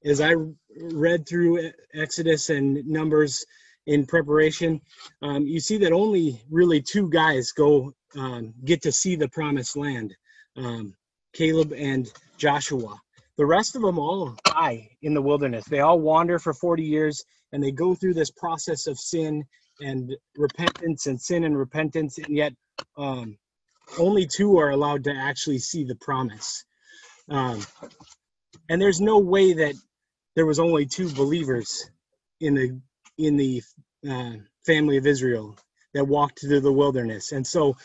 as 0.04 0.22
I 0.22 0.36
read 0.78 1.28
through 1.28 1.72
Exodus 1.94 2.50
and 2.50 2.86
Numbers, 2.86 3.46
in 3.88 4.06
preparation, 4.06 4.82
um, 5.22 5.46
you 5.46 5.60
see 5.60 5.77
that 5.77 5.92
only 5.92 6.42
really 6.50 6.82
two 6.82 7.10
guys 7.10 7.51
go 7.51 7.94
um, 8.15 8.54
get 8.63 8.82
to 8.82 8.92
see 8.92 9.15
the 9.15 9.30
promised 9.30 9.77
land 9.77 10.15
um, 10.58 10.96
Caleb 11.34 11.74
and 11.74 12.12
Joshua. 12.38 12.96
The 13.38 13.46
rest 13.46 13.75
of 13.75 13.82
them 13.82 14.00
all 14.00 14.36
die 14.46 14.89
in 15.01 15.13
the 15.13 15.22
wilderness. 15.22 15.65
They 15.65 15.82
all 15.82 16.00
wander 16.00 16.39
for 16.39 16.54
40 16.54 16.84
years 16.84 17.24
and 17.51 17.63
they 17.63 17.72
go 17.72 17.96
through 17.96 18.13
this 18.13 18.32
process 18.32 18.88
of 18.88 18.98
sin 18.98 19.46
and 19.82 20.15
repentance 20.38 21.06
and 21.06 21.20
sin 21.20 21.44
and 21.44 21.58
repentance, 21.58 22.18
and 22.18 22.36
yet 22.36 22.54
um, 22.98 23.38
only 24.00 24.25
two 24.25 24.58
are 24.58 24.70
allowed 24.70 25.04
to 25.06 25.13
actually 25.13 25.60
see 25.60 25.84
the 25.84 25.96
promise. 25.96 26.63
Um, 27.30 27.65
and 28.70 28.82
there's 28.82 29.01
no 29.01 29.20
way 29.20 29.54
that 29.54 29.75
there 30.36 30.46
was 30.46 30.60
only 30.60 30.86
two 30.86 31.10
believers 31.13 31.89
in 32.39 32.56
the 32.56 32.82
in 33.18 33.38
the 33.38 33.63
uh, 34.09 34.33
family 34.65 34.97
of 34.97 35.07
Israel 35.07 35.57
that 35.93 36.07
walked 36.07 36.41
through 36.41 36.62
the 36.62 36.71
wilderness. 36.71 37.31
And 37.31 37.45
so 37.45 37.75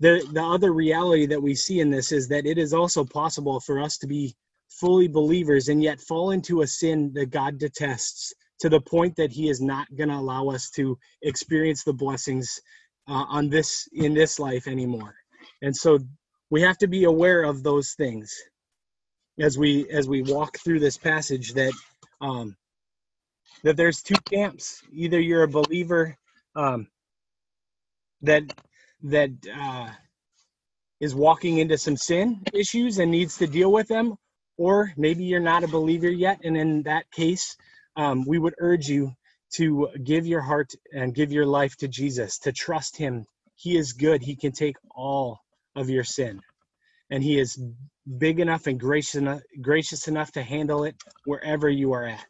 the 0.00 0.26
the 0.32 0.42
other 0.42 0.72
reality 0.72 1.26
that 1.26 1.42
we 1.42 1.54
see 1.54 1.80
in 1.80 1.90
this 1.90 2.12
is 2.12 2.28
that 2.28 2.46
it 2.46 2.58
is 2.58 2.72
also 2.72 3.04
possible 3.04 3.60
for 3.60 3.80
us 3.80 3.98
to 3.98 4.06
be 4.06 4.34
fully 4.68 5.06
believers 5.06 5.68
and 5.68 5.82
yet 5.82 6.00
fall 6.00 6.30
into 6.30 6.62
a 6.62 6.66
sin 6.66 7.12
that 7.14 7.30
God 7.30 7.58
detests 7.58 8.32
to 8.60 8.68
the 8.68 8.80
point 8.80 9.14
that 9.16 9.30
he 9.30 9.48
is 9.48 9.60
not 9.60 9.86
going 9.96 10.08
to 10.08 10.16
allow 10.16 10.48
us 10.48 10.70
to 10.70 10.98
experience 11.22 11.84
the 11.84 11.92
blessings 11.92 12.60
uh, 13.08 13.24
on 13.28 13.48
this 13.48 13.88
in 13.92 14.14
this 14.14 14.38
life 14.38 14.66
anymore. 14.66 15.14
And 15.62 15.74
so 15.74 15.98
we 16.50 16.60
have 16.62 16.78
to 16.78 16.88
be 16.88 17.04
aware 17.04 17.42
of 17.44 17.62
those 17.62 17.94
things 17.94 18.32
as 19.38 19.58
we 19.58 19.88
as 19.90 20.08
we 20.08 20.22
walk 20.22 20.58
through 20.58 20.80
this 20.80 20.96
passage 20.96 21.54
that 21.54 21.72
um, 22.20 22.56
that 23.62 23.76
there's 23.76 24.02
two 24.02 24.16
camps. 24.30 24.82
Either 24.92 25.20
you're 25.20 25.44
a 25.44 25.48
believer 25.48 26.16
um, 26.56 26.88
that 28.22 28.42
that 29.02 29.30
uh, 29.54 29.90
is 31.00 31.14
walking 31.14 31.58
into 31.58 31.76
some 31.76 31.96
sin 31.96 32.40
issues 32.52 32.98
and 32.98 33.10
needs 33.10 33.36
to 33.38 33.46
deal 33.46 33.72
with 33.72 33.88
them, 33.88 34.14
or 34.56 34.92
maybe 34.96 35.24
you're 35.24 35.40
not 35.40 35.64
a 35.64 35.68
believer 35.68 36.08
yet, 36.10 36.40
and 36.44 36.56
in 36.56 36.82
that 36.82 37.10
case, 37.10 37.56
um, 37.96 38.24
we 38.26 38.38
would 38.38 38.54
urge 38.58 38.86
you 38.88 39.12
to 39.54 39.88
give 40.04 40.26
your 40.26 40.40
heart 40.40 40.72
and 40.94 41.14
give 41.14 41.32
your 41.32 41.46
life 41.46 41.76
to 41.76 41.88
Jesus, 41.88 42.38
to 42.38 42.52
trust 42.52 42.96
Him. 42.96 43.26
He 43.56 43.76
is 43.76 43.92
good. 43.92 44.22
He 44.22 44.36
can 44.36 44.52
take 44.52 44.76
all 44.94 45.40
of 45.76 45.90
your 45.90 46.04
sin, 46.04 46.40
and 47.10 47.22
He 47.22 47.38
is 47.38 47.60
big 48.18 48.40
enough 48.40 48.66
and 48.66 48.78
gracious 48.78 49.16
enough, 49.16 49.40
gracious 49.60 50.08
enough 50.08 50.32
to 50.32 50.42
handle 50.42 50.84
it 50.84 50.96
wherever 51.24 51.68
you 51.68 51.92
are 51.92 52.06
at 52.06 52.24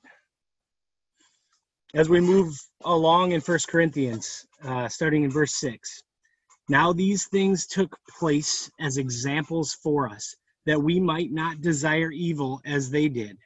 as 1.94 2.08
we 2.08 2.20
move 2.20 2.54
along 2.84 3.32
in 3.32 3.40
First 3.40 3.68
Corinthians, 3.68 4.46
uh, 4.64 4.88
starting 4.88 5.25
in 5.25 5.30
verse 5.30 5.54
6. 5.56 6.02
Now 6.68 6.92
these 6.92 7.26
things 7.26 7.66
took 7.66 7.99
place 8.18 8.70
as 8.80 8.96
examples 8.96 9.75
for 9.82 10.08
us, 10.08 10.34
that 10.64 10.82
we 10.82 11.00
might 11.00 11.30
not 11.30 11.61
desire 11.61 12.11
evil 12.11 12.61
as 12.64 12.90
they 12.90 13.08
did. 13.08 13.37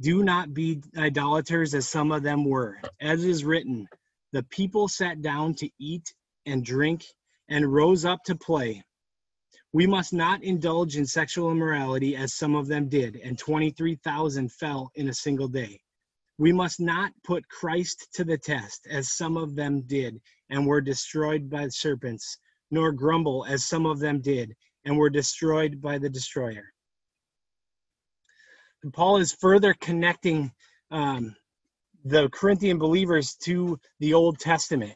Do 0.00 0.22
not 0.22 0.54
be 0.54 0.80
idolaters 0.96 1.74
as 1.74 1.88
some 1.88 2.12
of 2.12 2.22
them 2.22 2.44
were. 2.44 2.80
As 3.00 3.24
is 3.24 3.44
written, 3.44 3.88
the 4.32 4.44
people 4.44 4.86
sat 4.86 5.20
down 5.20 5.54
to 5.54 5.68
eat 5.80 6.14
and 6.46 6.64
drink 6.64 7.04
and 7.48 7.72
rose 7.72 8.04
up 8.04 8.22
to 8.26 8.36
play. 8.36 8.82
We 9.72 9.86
must 9.86 10.12
not 10.12 10.44
indulge 10.44 10.96
in 10.96 11.06
sexual 11.06 11.50
immorality 11.50 12.14
as 12.14 12.34
some 12.34 12.54
of 12.54 12.68
them 12.68 12.88
did, 12.88 13.16
and 13.16 13.36
23,000 13.36 14.52
fell 14.52 14.92
in 14.94 15.08
a 15.08 15.14
single 15.14 15.48
day. 15.48 15.80
We 16.38 16.52
must 16.52 16.78
not 16.78 17.10
put 17.24 17.48
Christ 17.48 18.08
to 18.14 18.24
the 18.24 18.38
test, 18.38 18.86
as 18.88 19.12
some 19.12 19.36
of 19.36 19.56
them 19.56 19.82
did, 19.82 20.20
and 20.50 20.66
were 20.66 20.80
destroyed 20.80 21.50
by 21.50 21.66
serpents, 21.68 22.38
nor 22.70 22.92
grumble, 22.92 23.44
as 23.44 23.64
some 23.64 23.86
of 23.86 23.98
them 23.98 24.20
did, 24.20 24.54
and 24.84 24.96
were 24.96 25.10
destroyed 25.10 25.80
by 25.80 25.98
the 25.98 26.08
destroyer. 26.08 26.72
And 28.84 28.92
Paul 28.92 29.16
is 29.16 29.32
further 29.32 29.74
connecting 29.74 30.52
um, 30.92 31.34
the 32.04 32.28
Corinthian 32.28 32.78
believers 32.78 33.34
to 33.42 33.80
the 33.98 34.14
Old 34.14 34.38
Testament. 34.38 34.94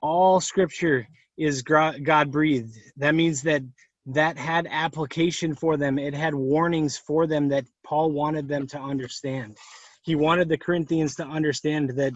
All 0.00 0.40
scripture 0.40 1.06
is 1.36 1.60
God 1.60 2.30
breathed. 2.30 2.74
That 2.96 3.14
means 3.14 3.42
that 3.42 3.62
that 4.06 4.38
had 4.38 4.66
application 4.70 5.54
for 5.54 5.76
them, 5.76 5.98
it 5.98 6.14
had 6.14 6.34
warnings 6.34 6.96
for 6.96 7.26
them 7.26 7.48
that 7.48 7.66
Paul 7.84 8.12
wanted 8.12 8.48
them 8.48 8.66
to 8.68 8.80
understand 8.80 9.58
he 10.02 10.14
wanted 10.14 10.48
the 10.48 10.58
Corinthians 10.58 11.16
to 11.16 11.24
understand 11.24 11.90
that 11.90 12.14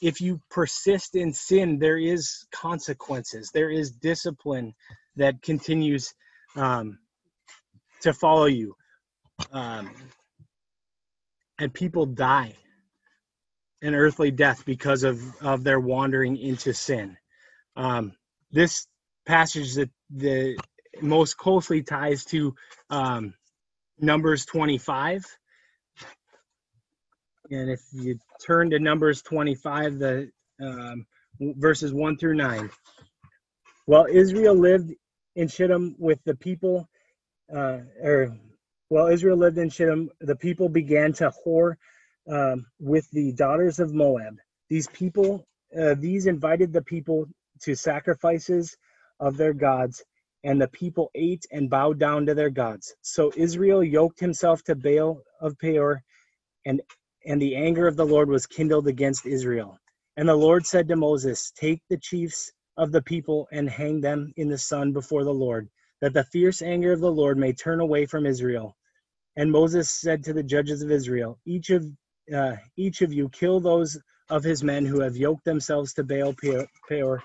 if 0.00 0.20
you 0.20 0.40
persist 0.50 1.16
in 1.16 1.32
sin, 1.32 1.78
there 1.78 1.98
is 1.98 2.46
consequences, 2.52 3.50
there 3.52 3.70
is 3.70 3.90
discipline 3.90 4.74
that 5.16 5.42
continues 5.42 6.14
um, 6.56 6.98
to 8.02 8.12
follow 8.12 8.46
you. 8.46 8.74
Um, 9.52 9.90
and 11.58 11.72
people 11.72 12.06
die 12.06 12.54
an 13.82 13.94
earthly 13.94 14.30
death 14.30 14.64
because 14.64 15.02
of, 15.02 15.20
of 15.42 15.62
their 15.64 15.80
wandering 15.80 16.36
into 16.36 16.72
sin. 16.72 17.16
Um, 17.76 18.14
this 18.50 18.86
passage 19.26 19.74
that 19.74 19.90
the 20.10 20.56
most 21.02 21.36
closely 21.36 21.82
ties 21.82 22.24
to 22.26 22.54
um, 22.90 23.34
Numbers 23.98 24.46
25 24.46 25.24
and 27.50 27.70
if 27.70 27.80
you 27.92 28.18
turn 28.44 28.70
to 28.70 28.78
Numbers 28.78 29.22
25, 29.22 29.98
the 29.98 30.30
um, 30.60 31.06
verses 31.40 31.92
1 31.92 32.16
through 32.16 32.36
9. 32.36 32.70
While 33.86 34.06
Israel 34.10 34.54
lived 34.54 34.92
in 35.36 35.48
Shittim 35.48 35.96
with 35.98 36.22
the 36.24 36.34
people, 36.34 36.88
uh, 37.54 37.80
or 38.02 38.36
while 38.88 39.08
Israel 39.08 39.36
lived 39.36 39.58
in 39.58 39.68
Shittim, 39.68 40.10
the 40.20 40.36
people 40.36 40.68
began 40.68 41.12
to 41.14 41.32
whore 41.44 41.74
um, 42.30 42.66
with 42.80 43.10
the 43.10 43.32
daughters 43.32 43.78
of 43.78 43.92
Moab. 43.92 44.38
These 44.70 44.88
people, 44.88 45.46
uh, 45.78 45.94
these 45.98 46.26
invited 46.26 46.72
the 46.72 46.82
people 46.82 47.26
to 47.62 47.74
sacrifices 47.74 48.76
of 49.20 49.36
their 49.36 49.52
gods, 49.52 50.02
and 50.44 50.60
the 50.60 50.68
people 50.68 51.10
ate 51.14 51.44
and 51.52 51.68
bowed 51.68 51.98
down 51.98 52.26
to 52.26 52.34
their 52.34 52.50
gods. 52.50 52.94
So 53.02 53.32
Israel 53.36 53.84
yoked 53.84 54.20
himself 54.20 54.62
to 54.64 54.74
Baal 54.74 55.20
of 55.40 55.58
Peor 55.58 56.02
and 56.64 56.80
and 57.26 57.40
the 57.42 57.56
anger 57.56 57.86
of 57.86 57.96
the 57.96 58.06
Lord 58.06 58.28
was 58.28 58.46
kindled 58.46 58.88
against 58.88 59.26
Israel. 59.26 59.78
And 60.16 60.28
the 60.28 60.34
Lord 60.36 60.66
said 60.66 60.88
to 60.88 60.96
Moses, 60.96 61.52
Take 61.56 61.82
the 61.90 61.98
chiefs 61.98 62.52
of 62.76 62.92
the 62.92 63.02
people 63.02 63.48
and 63.52 63.68
hang 63.70 64.00
them 64.00 64.32
in 64.36 64.48
the 64.48 64.58
sun 64.58 64.92
before 64.92 65.24
the 65.24 65.34
Lord, 65.34 65.68
that 66.00 66.14
the 66.14 66.24
fierce 66.24 66.62
anger 66.62 66.92
of 66.92 67.00
the 67.00 67.12
Lord 67.12 67.38
may 67.38 67.52
turn 67.52 67.80
away 67.80 68.06
from 68.06 68.26
Israel. 68.26 68.76
And 69.36 69.50
Moses 69.50 69.90
said 69.90 70.24
to 70.24 70.32
the 70.32 70.42
judges 70.42 70.82
of 70.82 70.90
Israel, 70.90 71.38
Each 71.46 71.70
of 71.70 71.86
uh, 72.34 72.56
each 72.76 73.02
of 73.02 73.12
you 73.12 73.28
kill 73.30 73.60
those 73.60 73.98
of 74.30 74.44
his 74.44 74.62
men 74.64 74.86
who 74.86 75.00
have 75.00 75.16
yoked 75.16 75.44
themselves 75.44 75.92
to 75.94 76.04
Baal 76.04 76.34
Peor. 76.88 77.22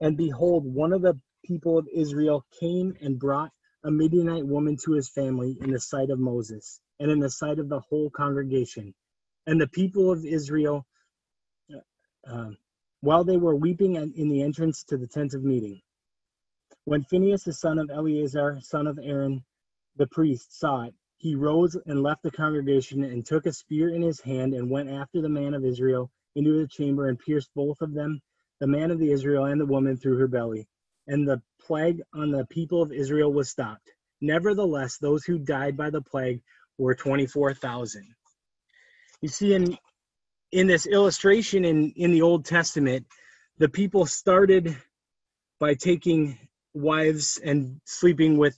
And 0.00 0.16
behold, 0.16 0.64
one 0.66 0.92
of 0.92 1.02
the 1.02 1.18
people 1.44 1.78
of 1.78 1.88
Israel 1.94 2.44
came 2.60 2.96
and 3.02 3.18
brought 3.18 3.50
a 3.84 3.90
Midianite 3.90 4.46
woman 4.46 4.76
to 4.84 4.92
his 4.92 5.08
family 5.10 5.58
in 5.62 5.70
the 5.72 5.80
sight 5.80 6.10
of 6.10 6.18
Moses 6.20 6.80
and 7.00 7.10
in 7.10 7.20
the 7.20 7.30
sight 7.30 7.58
of 7.58 7.68
the 7.68 7.80
whole 7.80 8.10
congregation. 8.10 8.94
And 9.46 9.60
the 9.60 9.68
people 9.68 10.12
of 10.12 10.24
Israel, 10.24 10.86
uh, 12.28 12.50
while 13.00 13.24
they 13.24 13.36
were 13.36 13.56
weeping 13.56 13.96
in 13.96 14.28
the 14.28 14.42
entrance 14.42 14.84
to 14.84 14.96
the 14.96 15.08
tent 15.08 15.34
of 15.34 15.42
meeting, 15.42 15.80
when 16.84 17.02
Phinehas, 17.04 17.44
the 17.44 17.52
son 17.52 17.78
of 17.78 17.90
Eleazar, 17.90 18.60
son 18.60 18.86
of 18.86 18.98
Aaron, 19.02 19.44
the 19.96 20.06
priest, 20.06 20.58
saw 20.58 20.82
it, 20.82 20.94
he 21.16 21.34
rose 21.34 21.76
and 21.86 22.02
left 22.02 22.22
the 22.22 22.30
congregation 22.30 23.04
and 23.04 23.24
took 23.24 23.46
a 23.46 23.52
spear 23.52 23.90
in 23.90 24.02
his 24.02 24.20
hand 24.20 24.54
and 24.54 24.70
went 24.70 24.90
after 24.90 25.20
the 25.20 25.28
man 25.28 25.54
of 25.54 25.64
Israel 25.64 26.10
into 26.34 26.58
the 26.58 26.68
chamber 26.68 27.08
and 27.08 27.18
pierced 27.18 27.50
both 27.54 27.80
of 27.80 27.94
them, 27.94 28.20
the 28.60 28.66
man 28.66 28.90
of 28.90 28.98
the 28.98 29.10
Israel 29.10 29.44
and 29.44 29.60
the 29.60 29.66
woman, 29.66 29.96
through 29.96 30.18
her 30.18 30.28
belly. 30.28 30.66
And 31.06 31.26
the 31.28 31.42
plague 31.60 32.00
on 32.14 32.30
the 32.30 32.46
people 32.46 32.82
of 32.82 32.92
Israel 32.92 33.32
was 33.32 33.50
stopped. 33.50 33.90
Nevertheless, 34.20 34.98
those 34.98 35.24
who 35.24 35.38
died 35.38 35.76
by 35.76 35.90
the 35.90 36.02
plague 36.02 36.42
were 36.78 36.94
24,000 36.94 38.14
you 39.22 39.28
see 39.28 39.54
in 39.54 39.78
in 40.50 40.66
this 40.66 40.86
illustration 40.86 41.64
in 41.64 41.92
in 41.96 42.12
the 42.12 42.22
old 42.22 42.44
testament 42.44 43.06
the 43.58 43.68
people 43.68 44.04
started 44.04 44.76
by 45.58 45.74
taking 45.74 46.38
wives 46.74 47.38
and 47.42 47.80
sleeping 47.84 48.36
with 48.36 48.56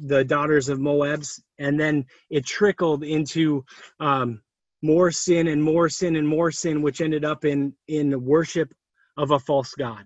the 0.00 0.24
daughters 0.24 0.68
of 0.68 0.78
moabs 0.78 1.40
and 1.58 1.78
then 1.78 2.04
it 2.30 2.46
trickled 2.46 3.02
into 3.02 3.64
um, 4.00 4.40
more 4.82 5.10
sin 5.10 5.48
and 5.48 5.62
more 5.62 5.88
sin 5.88 6.16
and 6.16 6.26
more 6.26 6.50
sin 6.50 6.82
which 6.82 7.00
ended 7.00 7.24
up 7.24 7.44
in 7.44 7.74
in 7.88 8.24
worship 8.24 8.72
of 9.16 9.30
a 9.30 9.38
false 9.38 9.74
god. 9.74 10.04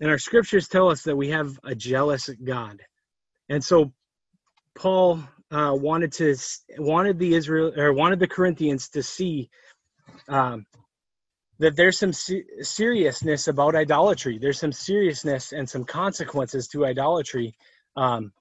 And 0.00 0.10
our 0.10 0.18
scriptures 0.18 0.68
tell 0.68 0.90
us 0.90 1.02
that 1.02 1.16
we 1.16 1.28
have 1.30 1.58
a 1.64 1.74
jealous 1.74 2.28
god. 2.42 2.80
And 3.48 3.62
so 3.62 3.92
paul 4.74 5.22
uh, 5.54 5.72
wanted 5.72 6.12
to 6.12 6.36
wanted 6.78 7.18
the 7.18 7.34
Israel 7.34 7.72
or 7.78 7.92
wanted 7.92 8.18
the 8.18 8.26
Corinthians 8.26 8.88
to 8.90 9.02
see 9.02 9.48
um, 10.28 10.66
that 11.60 11.76
there's 11.76 11.98
some 11.98 12.12
seriousness 12.12 13.46
about 13.46 13.76
idolatry. 13.76 14.38
There's 14.38 14.58
some 14.58 14.72
seriousness 14.72 15.52
and 15.52 15.68
some 15.68 15.84
consequences 15.84 16.66
to 16.68 16.84
idolatry 16.84 17.54
um, 17.96 18.32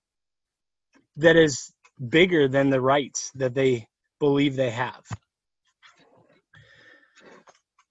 that 1.17 1.35
is 1.35 1.71
bigger 2.09 2.47
than 2.47 2.71
the 2.71 2.81
rights 2.81 3.31
that 3.35 3.53
they 3.53 3.87
believe 4.19 4.55
they 4.55 4.71
have. 4.71 5.03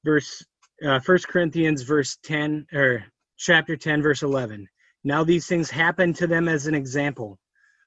Verse 0.05 0.45
uh, 0.85 0.99
1 1.05 1.19
Corinthians 1.29 1.83
verse 1.83 2.19
10 2.25 2.67
or 2.73 3.05
chapter 3.37 3.77
10 3.77 4.03
verse 4.03 4.25
11. 4.25 4.67
Now 5.05 5.23
these 5.23 5.47
things 5.47 5.71
happen 5.71 6.13
to 6.15 6.27
them 6.27 6.49
as 6.49 6.67
an 6.67 6.75
example, 6.75 7.39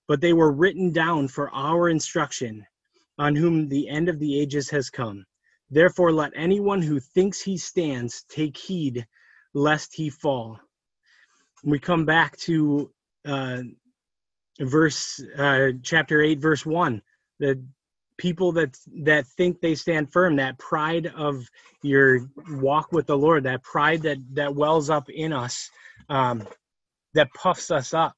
but 0.07 0.21
they 0.21 0.33
were 0.33 0.51
written 0.51 0.91
down 0.91 1.27
for 1.27 1.53
our 1.53 1.89
instruction, 1.89 2.65
on 3.17 3.35
whom 3.35 3.67
the 3.69 3.87
end 3.89 4.09
of 4.09 4.19
the 4.19 4.39
ages 4.39 4.69
has 4.69 4.89
come. 4.89 5.25
Therefore, 5.69 6.11
let 6.11 6.31
anyone 6.35 6.81
who 6.81 6.99
thinks 6.99 7.41
he 7.41 7.57
stands 7.57 8.23
take 8.29 8.55
heed 8.57 9.05
lest 9.53 9.95
he 9.95 10.09
fall. 10.09 10.59
We 11.63 11.79
come 11.79 12.05
back 12.05 12.37
to 12.39 12.91
uh, 13.25 13.61
verse 14.59 15.21
uh, 15.37 15.69
chapter 15.81 16.21
8, 16.21 16.39
verse 16.39 16.65
1. 16.65 17.01
The 17.39 17.63
people 18.17 18.51
that 18.53 18.77
that 19.03 19.27
think 19.27 19.59
they 19.59 19.75
stand 19.75 20.11
firm, 20.11 20.35
that 20.35 20.57
pride 20.59 21.07
of 21.15 21.45
your 21.81 22.29
walk 22.49 22.91
with 22.91 23.07
the 23.07 23.17
Lord, 23.17 23.43
that 23.43 23.63
pride 23.63 24.03
that 24.03 24.17
that 24.33 24.55
wells 24.55 24.89
up 24.89 25.09
in 25.09 25.33
us, 25.33 25.69
um, 26.09 26.47
that 27.13 27.33
puffs 27.33 27.71
us 27.71 27.93
up. 27.93 28.15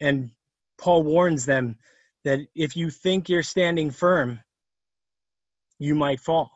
And 0.00 0.30
Paul 0.78 1.02
warns 1.02 1.46
them 1.46 1.76
that 2.24 2.40
if 2.54 2.76
you 2.76 2.90
think 2.90 3.28
you're 3.28 3.42
standing 3.42 3.90
firm, 3.90 4.40
you 5.78 5.94
might 5.94 6.20
fall. 6.20 6.50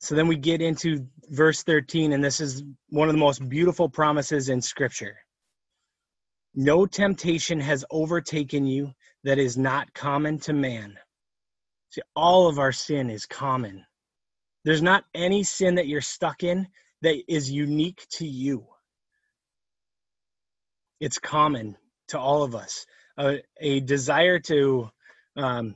So 0.00 0.14
then 0.14 0.28
we 0.28 0.36
get 0.36 0.62
into 0.62 1.06
verse 1.30 1.62
13, 1.62 2.12
and 2.12 2.22
this 2.22 2.40
is 2.40 2.62
one 2.90 3.08
of 3.08 3.14
the 3.14 3.20
most 3.20 3.46
beautiful 3.48 3.88
promises 3.88 4.48
in 4.48 4.60
Scripture. 4.60 5.16
No 6.54 6.86
temptation 6.86 7.60
has 7.60 7.84
overtaken 7.90 8.66
you 8.66 8.92
that 9.24 9.38
is 9.38 9.56
not 9.56 9.92
common 9.94 10.38
to 10.40 10.52
man. 10.52 10.96
See, 11.90 12.02
all 12.14 12.48
of 12.48 12.58
our 12.58 12.72
sin 12.72 13.10
is 13.10 13.26
common. 13.26 13.84
There's 14.64 14.82
not 14.82 15.04
any 15.14 15.42
sin 15.42 15.74
that 15.76 15.88
you're 15.88 16.00
stuck 16.00 16.42
in 16.42 16.68
that 17.02 17.16
is 17.28 17.50
unique 17.50 18.06
to 18.12 18.26
you. 18.26 18.66
It's 21.00 21.18
common 21.18 21.76
to 22.08 22.18
all 22.18 22.42
of 22.42 22.54
us. 22.54 22.86
A, 23.18 23.42
a 23.60 23.80
desire 23.80 24.38
to 24.40 24.90
um, 25.36 25.74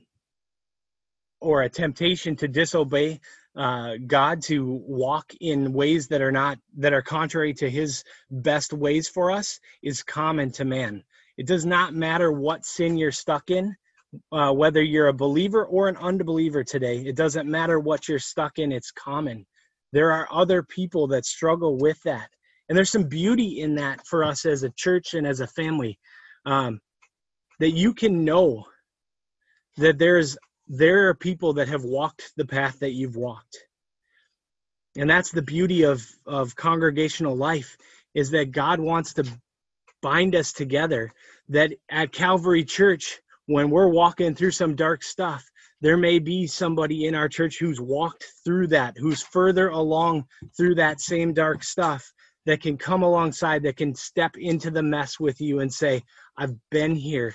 or 1.40 1.62
a 1.62 1.68
temptation 1.68 2.36
to 2.36 2.48
disobey 2.48 3.20
uh, 3.56 3.96
God, 4.06 4.42
to 4.42 4.64
walk 4.86 5.34
in 5.40 5.72
ways 5.72 6.08
that 6.08 6.22
are 6.22 6.32
not 6.32 6.58
that 6.78 6.94
are 6.94 7.02
contrary 7.02 7.52
to 7.54 7.68
His 7.68 8.02
best 8.30 8.72
ways 8.72 9.08
for 9.08 9.30
us, 9.30 9.60
is 9.82 10.02
common 10.02 10.52
to 10.52 10.64
man. 10.64 11.04
It 11.36 11.46
does 11.46 11.66
not 11.66 11.94
matter 11.94 12.32
what 12.32 12.64
sin 12.64 12.96
you're 12.96 13.12
stuck 13.12 13.50
in, 13.50 13.76
uh, 14.30 14.52
whether 14.52 14.82
you're 14.82 15.08
a 15.08 15.14
believer 15.14 15.64
or 15.64 15.88
an 15.88 15.96
unbeliever 15.96 16.64
today. 16.64 16.98
It 16.98 17.16
doesn't 17.16 17.48
matter 17.48 17.78
what 17.78 18.08
you're 18.08 18.18
stuck 18.18 18.58
in. 18.58 18.72
It's 18.72 18.90
common. 18.90 19.46
There 19.92 20.12
are 20.12 20.28
other 20.32 20.62
people 20.62 21.08
that 21.08 21.26
struggle 21.26 21.76
with 21.76 22.02
that, 22.04 22.30
and 22.72 22.76
there's 22.78 22.90
some 22.90 23.04
beauty 23.04 23.60
in 23.60 23.74
that 23.74 24.00
for 24.06 24.24
us 24.24 24.46
as 24.46 24.62
a 24.62 24.70
church 24.70 25.12
and 25.12 25.26
as 25.26 25.40
a 25.40 25.46
family. 25.46 25.98
Um, 26.46 26.80
that 27.60 27.72
you 27.72 27.92
can 27.92 28.24
know 28.24 28.64
that 29.76 29.98
there's 29.98 30.38
there 30.68 31.06
are 31.10 31.14
people 31.14 31.52
that 31.52 31.68
have 31.68 31.84
walked 31.84 32.32
the 32.38 32.46
path 32.46 32.78
that 32.78 32.92
you've 32.92 33.14
walked 33.14 33.58
and 34.96 35.10
that's 35.10 35.30
the 35.30 35.42
beauty 35.42 35.82
of 35.82 36.02
of 36.24 36.56
congregational 36.56 37.36
life 37.36 37.76
is 38.14 38.30
that 38.30 38.52
god 38.52 38.80
wants 38.80 39.12
to 39.12 39.24
bind 40.00 40.34
us 40.34 40.50
together 40.50 41.12
that 41.50 41.72
at 41.90 42.10
calvary 42.10 42.64
church 42.64 43.20
when 43.48 43.68
we're 43.68 43.88
walking 43.88 44.34
through 44.34 44.50
some 44.50 44.74
dark 44.74 45.02
stuff 45.02 45.44
there 45.82 45.98
may 45.98 46.18
be 46.18 46.46
somebody 46.46 47.04
in 47.04 47.14
our 47.14 47.28
church 47.28 47.58
who's 47.58 47.82
walked 47.82 48.24
through 48.46 48.66
that 48.66 48.96
who's 48.96 49.22
further 49.22 49.68
along 49.68 50.24
through 50.56 50.74
that 50.74 51.02
same 51.02 51.34
dark 51.34 51.62
stuff 51.62 52.10
that 52.46 52.60
can 52.60 52.76
come 52.76 53.02
alongside 53.02 53.62
that 53.62 53.76
can 53.76 53.94
step 53.94 54.36
into 54.36 54.70
the 54.70 54.82
mess 54.82 55.20
with 55.20 55.40
you 55.40 55.60
and 55.60 55.72
say 55.72 56.02
i've 56.36 56.54
been 56.70 56.94
here 56.94 57.34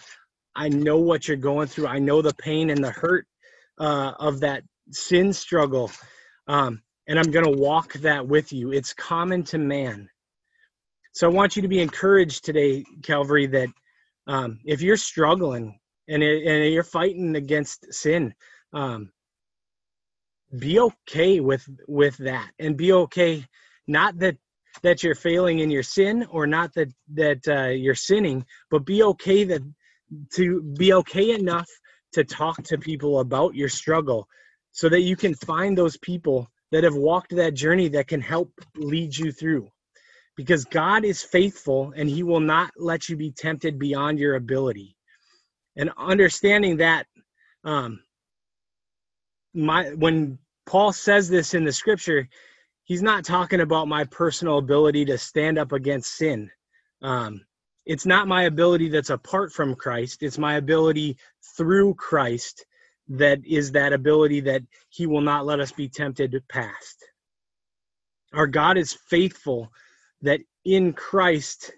I 0.58 0.70
know 0.70 0.98
what 0.98 1.28
you're 1.28 1.38
going 1.38 1.68
through. 1.68 1.86
I 1.88 2.00
know 2.00 2.24
the 2.24 2.34
pain 2.34 2.72
and 2.72 2.84
the 2.84 2.90
hurt 2.90 3.28
uh, 3.78 4.14
of 4.20 4.40
that 4.40 4.64
sin 4.90 5.32
struggle. 5.32 5.92
Um, 6.48 6.82
and 7.08 7.20
I'm 7.20 7.30
going 7.30 7.46
to 7.46 7.62
walk 7.62 7.94
that 7.94 8.28
with 8.28 8.52
you. 8.52 8.72
It's 8.72 8.92
common 8.92 9.44
to 9.46 9.60
man. 9.60 10.10
So 11.14 11.30
I 11.30 11.32
want 11.32 11.56
you 11.56 11.62
to 11.62 11.68
be 11.68 11.80
encouraged 11.80 12.44
today, 12.44 12.84
Calvary, 13.04 13.46
that 13.48 13.70
um, 14.26 14.60
if 14.66 14.82
you're 14.82 14.98
struggling 14.98 15.80
and, 16.08 16.24
it, 16.24 16.44
and 16.46 16.74
you're 16.74 16.84
fighting 16.84 17.36
against 17.36 17.94
sin, 17.94 18.34
um, 18.74 19.12
be 20.58 20.80
okay 20.80 21.40
with 21.40 21.68
with 21.88 22.16
that, 22.18 22.50
and 22.58 22.78
be 22.78 22.94
okay. 22.94 23.46
Not 23.86 24.18
that 24.20 24.38
that 24.84 25.04
you're 25.04 25.16
failing 25.16 25.60
in 25.60 25.70
your 25.70 25.84
sin, 25.84 26.26
or 26.30 26.48
not 26.48 26.74
that 26.74 26.92
that 27.14 27.48
uh, 27.48 27.70
you're 27.70 27.96
sinning, 27.96 28.46
but 28.70 28.86
be 28.86 29.04
okay 29.04 29.44
that 29.44 29.62
to 30.34 30.62
be 30.78 30.94
okay 30.94 31.32
enough 31.32 31.70
to 32.14 32.24
talk 32.24 32.64
to 32.64 32.78
people 32.78 33.20
about 33.20 33.56
your 33.56 33.70
struggle 33.70 34.28
so 34.72 34.88
that 34.90 35.02
you 35.02 35.16
can 35.16 35.34
find 35.36 35.78
those 35.78 35.98
people 35.98 36.48
that 36.72 36.84
have 36.84 36.96
walked 36.96 37.36
that 37.36 37.54
journey 37.54 37.88
that 37.90 38.08
can 38.08 38.22
help 38.22 38.52
lead 38.76 39.16
you 39.16 39.32
through 39.32 39.68
because 40.36 40.66
God 40.66 41.04
is 41.04 41.24
faithful 41.24 41.94
and 41.96 42.08
he 42.10 42.24
will 42.24 42.40
not 42.40 42.72
let 42.78 43.10
you 43.10 43.18
be 43.18 43.32
tempted 43.32 43.80
beyond 43.80 44.20
your 44.20 44.36
ability. 44.36 44.96
And 45.76 45.92
understanding 45.98 46.78
that 46.78 47.08
um 47.64 48.00
my 49.54 49.90
when 49.96 50.38
Paul 50.66 50.92
says 50.94 51.30
this 51.30 51.54
in 51.54 51.64
the 51.64 51.72
scripture, 51.72 52.28
he's 52.88 53.04
not 53.04 53.26
talking 53.26 53.60
about 53.60 53.88
my 53.88 54.06
personal 54.06 54.58
ability 54.58 55.06
to 55.06 55.18
stand 55.18 55.60
up 55.60 55.72
against 55.74 56.16
sin. 56.16 56.50
Um 57.02 57.42
it's 57.86 58.06
not 58.06 58.28
my 58.28 58.44
ability 58.44 58.90
that's 58.90 59.12
apart 59.12 59.54
from 59.54 59.76
Christ, 59.76 60.24
it's 60.24 60.38
my 60.38 60.56
ability 60.56 61.18
through 61.56 61.94
Christ 61.94 62.66
that 63.10 63.40
is 63.46 63.72
that 63.72 63.94
ability 63.94 64.42
that 64.42 64.64
he 64.90 65.06
will 65.06 65.22
not 65.22 65.46
let 65.46 65.60
us 65.60 65.72
be 65.72 65.88
tempted 65.88 66.36
past. 66.50 67.06
Our 68.34 68.48
God 68.48 68.78
is 68.78 68.94
faithful 68.94 69.72
that 70.22 70.42
in 70.66 70.94
Christ 70.94 71.72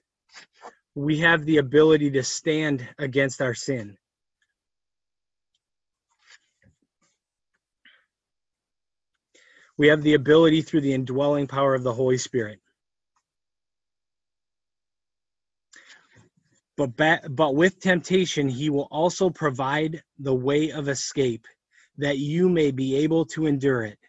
we 0.95 1.19
have 1.19 1.45
the 1.45 1.58
ability 1.58 2.10
to 2.12 2.24
stand 2.24 2.88
against 2.98 3.41
our 3.41 3.54
sin. 3.54 3.98
We 9.80 9.89
have 9.89 10.04
the 10.04 10.15
ability 10.15 10.62
through 10.63 10.82
the 10.84 10.94
indwelling 10.94 11.48
power 11.48 11.76
of 11.76 11.84
the 11.84 11.94
Holy 11.96 12.20
Spirit. 12.20 12.60
but 16.78 16.96
ba- 16.96 17.22
but 17.30 17.56
with 17.56 17.80
temptation 17.80 18.50
he 18.50 18.70
will 18.70 18.88
also 18.92 19.30
provide 19.30 20.02
the 20.20 20.34
way 20.34 20.72
of 20.72 20.89
escape 20.89 21.46
that 21.98 22.18
you 22.18 22.50
may 22.50 22.72
be 22.72 22.98
able 22.98 23.26
to 23.26 23.46
endure 23.46 23.84
it 23.84 24.00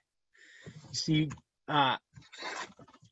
see 0.93 1.31
uh, 1.69 1.97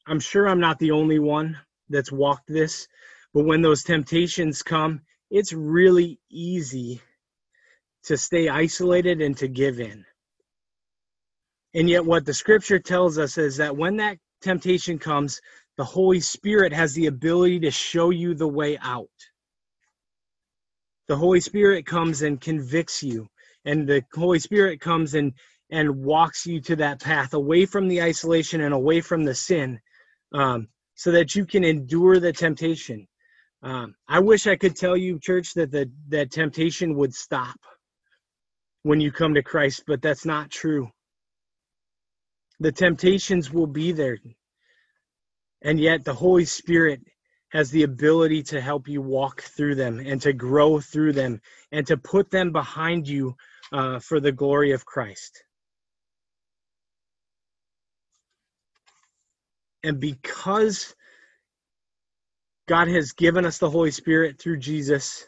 i'm 0.07 0.21
sure 0.21 0.49
i'm 0.49 0.61
not 0.61 0.79
the 0.79 0.93
only 0.93 1.19
one 1.19 1.59
that's 1.91 2.13
walked 2.13 2.49
this 2.49 2.89
but 3.35 3.45
when 3.45 3.63
those 3.63 3.85
temptations 3.85 4.63
come 4.63 5.01
it's 5.31 5.53
really 5.53 6.21
easy 6.31 7.01
to 8.05 8.17
stay 8.17 8.49
isolated 8.49 9.23
and 9.23 9.37
to 9.39 9.49
give 9.49 9.81
in 9.81 10.05
and 11.75 11.89
yet 11.89 12.05
what 12.05 12.25
the 12.25 12.35
scripture 12.35 12.79
tells 12.79 13.19
us 13.19 13.39
is 13.39 13.57
that 13.57 13.77
when 13.77 13.97
that 13.97 14.19
temptation 14.41 14.99
comes 14.99 15.41
the 15.77 15.85
holy 15.85 16.21
spirit 16.21 16.73
has 16.73 16.95
the 16.95 17.07
ability 17.07 17.61
to 17.61 17.71
show 17.71 18.11
you 18.11 18.35
the 18.35 18.49
way 18.49 18.79
out 18.79 19.09
the 21.09 21.17
Holy 21.17 21.41
Spirit 21.41 21.87
comes 21.87 22.23
and 22.23 22.41
convicts 22.41 23.03
you, 23.03 23.27
and 23.65 23.89
the 23.89 24.05
Holy 24.15 24.39
Spirit 24.39 24.81
comes 24.81 25.15
and 25.15 25.33
and 25.71 26.03
walks 26.05 26.47
you 26.47 26.61
to 26.63 26.77
that 26.77 27.01
path 27.01 27.35
away 27.35 27.67
from 27.67 27.89
the 27.89 28.01
isolation 28.01 28.63
and 28.63 28.73
away 28.73 29.01
from 29.01 29.25
the 29.25 29.35
sin, 29.35 29.81
um, 30.33 30.69
so 30.95 31.11
that 31.11 31.35
you 31.35 31.45
can 31.45 31.65
endure 31.65 32.21
the 32.21 32.33
temptation. 32.33 33.07
Um, 33.63 33.95
I 34.07 34.21
wish 34.21 34.47
I 34.47 34.57
could 34.57 34.77
tell 34.77 34.97
you, 34.97 35.19
church, 35.19 35.55
that 35.55 35.71
the 35.71 35.91
that 36.09 36.31
temptation 36.31 36.95
would 36.97 37.15
stop 37.15 37.59
when 38.83 39.01
you 39.01 39.11
come 39.11 39.35
to 39.35 39.43
Christ, 39.43 39.85
but 39.87 40.03
that's 40.03 40.27
not 40.27 40.51
true. 40.51 40.91
The 42.61 42.73
temptations 42.73 43.53
will 43.53 43.67
be 43.67 43.93
there. 43.93 44.19
And 45.63 45.79
yet, 45.79 46.05
the 46.05 46.15
Holy 46.15 46.45
Spirit 46.45 47.01
has 47.51 47.71
the 47.71 47.83
ability 47.83 48.43
to 48.43 48.61
help 48.61 48.89
you 48.89 49.01
walk 49.01 49.43
through 49.43 49.75
them 49.75 49.99
and 49.99 50.21
to 50.23 50.33
grow 50.33 50.81
through 50.81 51.15
them 51.15 51.41
and 51.73 51.87
to 51.87 51.97
put 51.97 52.31
them 52.31 52.53
behind 52.53 53.09
you 53.09 53.35
uh, 53.73 53.99
for 54.01 54.21
the 54.21 54.33
glory 54.33 54.73
of 54.73 54.85
Christ. 54.85 55.43
And 59.83 60.01
because 60.01 60.95
God 62.69 62.89
has 62.89 63.13
given 63.13 63.47
us 63.47 63.59
the 63.59 63.71
Holy 63.71 63.91
Spirit 63.91 64.39
through 64.39 64.59
Jesus, 64.59 65.27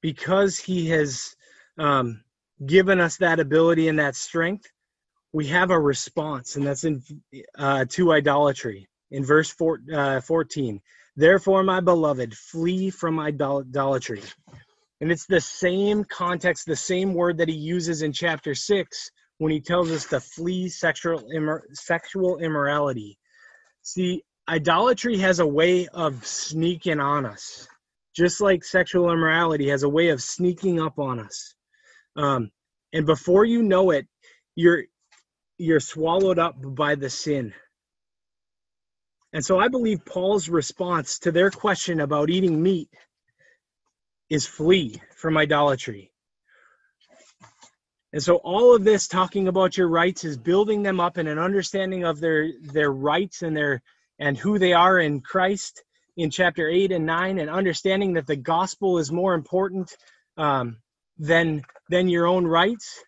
because 0.00 0.58
He 0.58 0.88
has 0.88 1.36
um, 1.78 2.24
given 2.66 3.00
us 3.00 3.18
that 3.18 3.38
ability 3.38 3.88
and 3.88 3.98
that 3.98 4.16
strength, 4.16 4.71
we 5.32 5.46
have 5.46 5.70
a 5.70 5.80
response, 5.80 6.56
and 6.56 6.66
that's 6.66 6.84
in 6.84 7.02
uh, 7.58 7.84
to 7.90 8.12
idolatry 8.12 8.88
in 9.10 9.24
verse 9.24 9.50
four, 9.50 9.80
uh, 9.92 10.20
14. 10.20 10.80
Therefore, 11.16 11.62
my 11.62 11.80
beloved, 11.80 12.34
flee 12.36 12.90
from 12.90 13.18
idolatry. 13.20 14.22
And 15.00 15.10
it's 15.10 15.26
the 15.26 15.40
same 15.40 16.04
context, 16.04 16.64
the 16.64 16.76
same 16.76 17.12
word 17.12 17.38
that 17.38 17.48
he 17.48 17.54
uses 17.54 18.02
in 18.02 18.12
chapter 18.12 18.54
6 18.54 19.10
when 19.38 19.50
he 19.50 19.60
tells 19.60 19.90
us 19.90 20.06
to 20.06 20.20
flee 20.20 20.68
sexual, 20.68 21.20
immor- 21.34 21.62
sexual 21.72 22.38
immorality. 22.38 23.18
See, 23.82 24.22
idolatry 24.48 25.18
has 25.18 25.40
a 25.40 25.46
way 25.46 25.88
of 25.88 26.24
sneaking 26.24 27.00
on 27.00 27.26
us, 27.26 27.66
just 28.14 28.40
like 28.40 28.64
sexual 28.64 29.10
immorality 29.10 29.68
has 29.68 29.82
a 29.82 29.88
way 29.88 30.10
of 30.10 30.22
sneaking 30.22 30.80
up 30.80 30.98
on 30.98 31.18
us. 31.18 31.54
Um, 32.16 32.50
and 32.92 33.04
before 33.04 33.44
you 33.44 33.62
know 33.62 33.90
it, 33.90 34.06
you're 34.54 34.84
you're 35.62 35.80
swallowed 35.80 36.38
up 36.38 36.56
by 36.60 36.96
the 36.96 37.08
sin. 37.08 37.54
And 39.32 39.44
so 39.44 39.58
I 39.58 39.68
believe 39.68 40.04
Paul's 40.04 40.48
response 40.48 41.20
to 41.20 41.32
their 41.32 41.50
question 41.50 42.00
about 42.00 42.30
eating 42.30 42.62
meat 42.62 42.88
is 44.28 44.44
flee 44.44 45.00
from 45.16 45.38
idolatry. 45.38 46.10
And 48.12 48.22
so 48.22 48.36
all 48.36 48.74
of 48.74 48.84
this 48.84 49.08
talking 49.08 49.48
about 49.48 49.76
your 49.76 49.88
rights 49.88 50.24
is 50.24 50.36
building 50.36 50.82
them 50.82 51.00
up 51.00 51.16
in 51.16 51.28
an 51.28 51.38
understanding 51.38 52.04
of 52.04 52.20
their 52.20 52.50
their 52.60 52.92
rights 52.92 53.42
and 53.42 53.56
their 53.56 53.82
and 54.18 54.36
who 54.36 54.58
they 54.58 54.74
are 54.74 54.98
in 54.98 55.20
Christ 55.20 55.82
in 56.16 56.30
chapter 56.30 56.68
8 56.68 56.92
and 56.92 57.06
9 57.06 57.38
and 57.38 57.48
understanding 57.48 58.14
that 58.14 58.26
the 58.26 58.36
gospel 58.36 58.98
is 58.98 59.10
more 59.10 59.32
important 59.32 59.96
um, 60.36 60.76
than 61.16 61.62
than 61.88 62.08
your 62.08 62.26
own 62.26 62.46
rights 62.46 63.02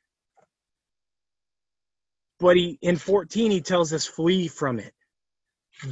but 2.44 2.58
he 2.58 2.78
in 2.82 2.96
14 2.96 3.50
he 3.50 3.62
tells 3.62 3.94
us 3.94 4.04
flee 4.04 4.48
from 4.48 4.78
it. 4.78 4.92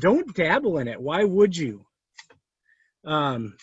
Don't 0.01 0.35
dabble 0.35 0.77
in 0.77 0.87
it. 0.87 1.01
Why 1.01 1.25
would 1.25 1.57
you? 1.57 1.87
Um 3.07 3.57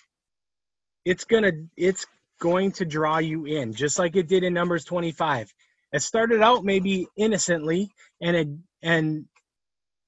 it's 1.06 1.24
gonna 1.24 1.52
it's 1.78 2.08
going 2.42 2.72
to 2.72 2.86
draw 2.86 3.20
you 3.20 3.46
in 3.46 3.74
just 3.74 4.00
like 4.00 4.16
it 4.16 4.28
did 4.28 4.44
in 4.44 4.54
numbers 4.56 4.86
25 4.86 5.54
it 5.94 6.02
started 6.02 6.42
out 6.42 6.66
maybe 6.66 7.06
innocently 7.16 7.92
and 8.22 8.36
it 8.36 8.48
and 8.82 9.26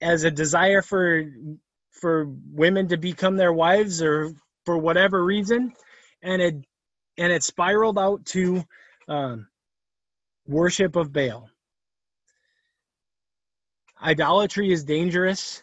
as 0.01 0.23
a 0.23 0.31
desire 0.31 0.81
for 0.81 1.25
for 1.91 2.33
women 2.51 2.87
to 2.87 2.97
become 2.97 3.35
their 3.37 3.53
wives 3.53 4.01
or 4.01 4.33
for 4.65 4.77
whatever 4.77 5.23
reason 5.23 5.71
and 6.23 6.41
it 6.41 6.55
and 7.19 7.31
it 7.31 7.43
spiraled 7.43 7.99
out 7.99 8.25
to 8.25 8.63
um, 9.07 9.47
worship 10.47 10.95
of 10.95 11.13
baal 11.13 11.47
idolatry 14.01 14.71
is 14.71 14.83
dangerous 14.83 15.61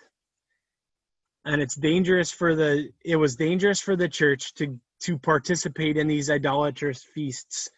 and 1.44 1.62
it's 1.62 1.74
dangerous 1.74 2.30
for 2.30 2.54
the 2.54 2.90
it 3.04 3.16
was 3.16 3.36
dangerous 3.36 3.80
for 3.80 3.96
the 3.96 4.08
church 4.08 4.54
to 4.54 4.78
to 5.00 5.18
participate 5.18 5.96
in 5.96 6.08
these 6.08 6.30
idolatrous 6.30 7.02
feasts. 7.02 7.70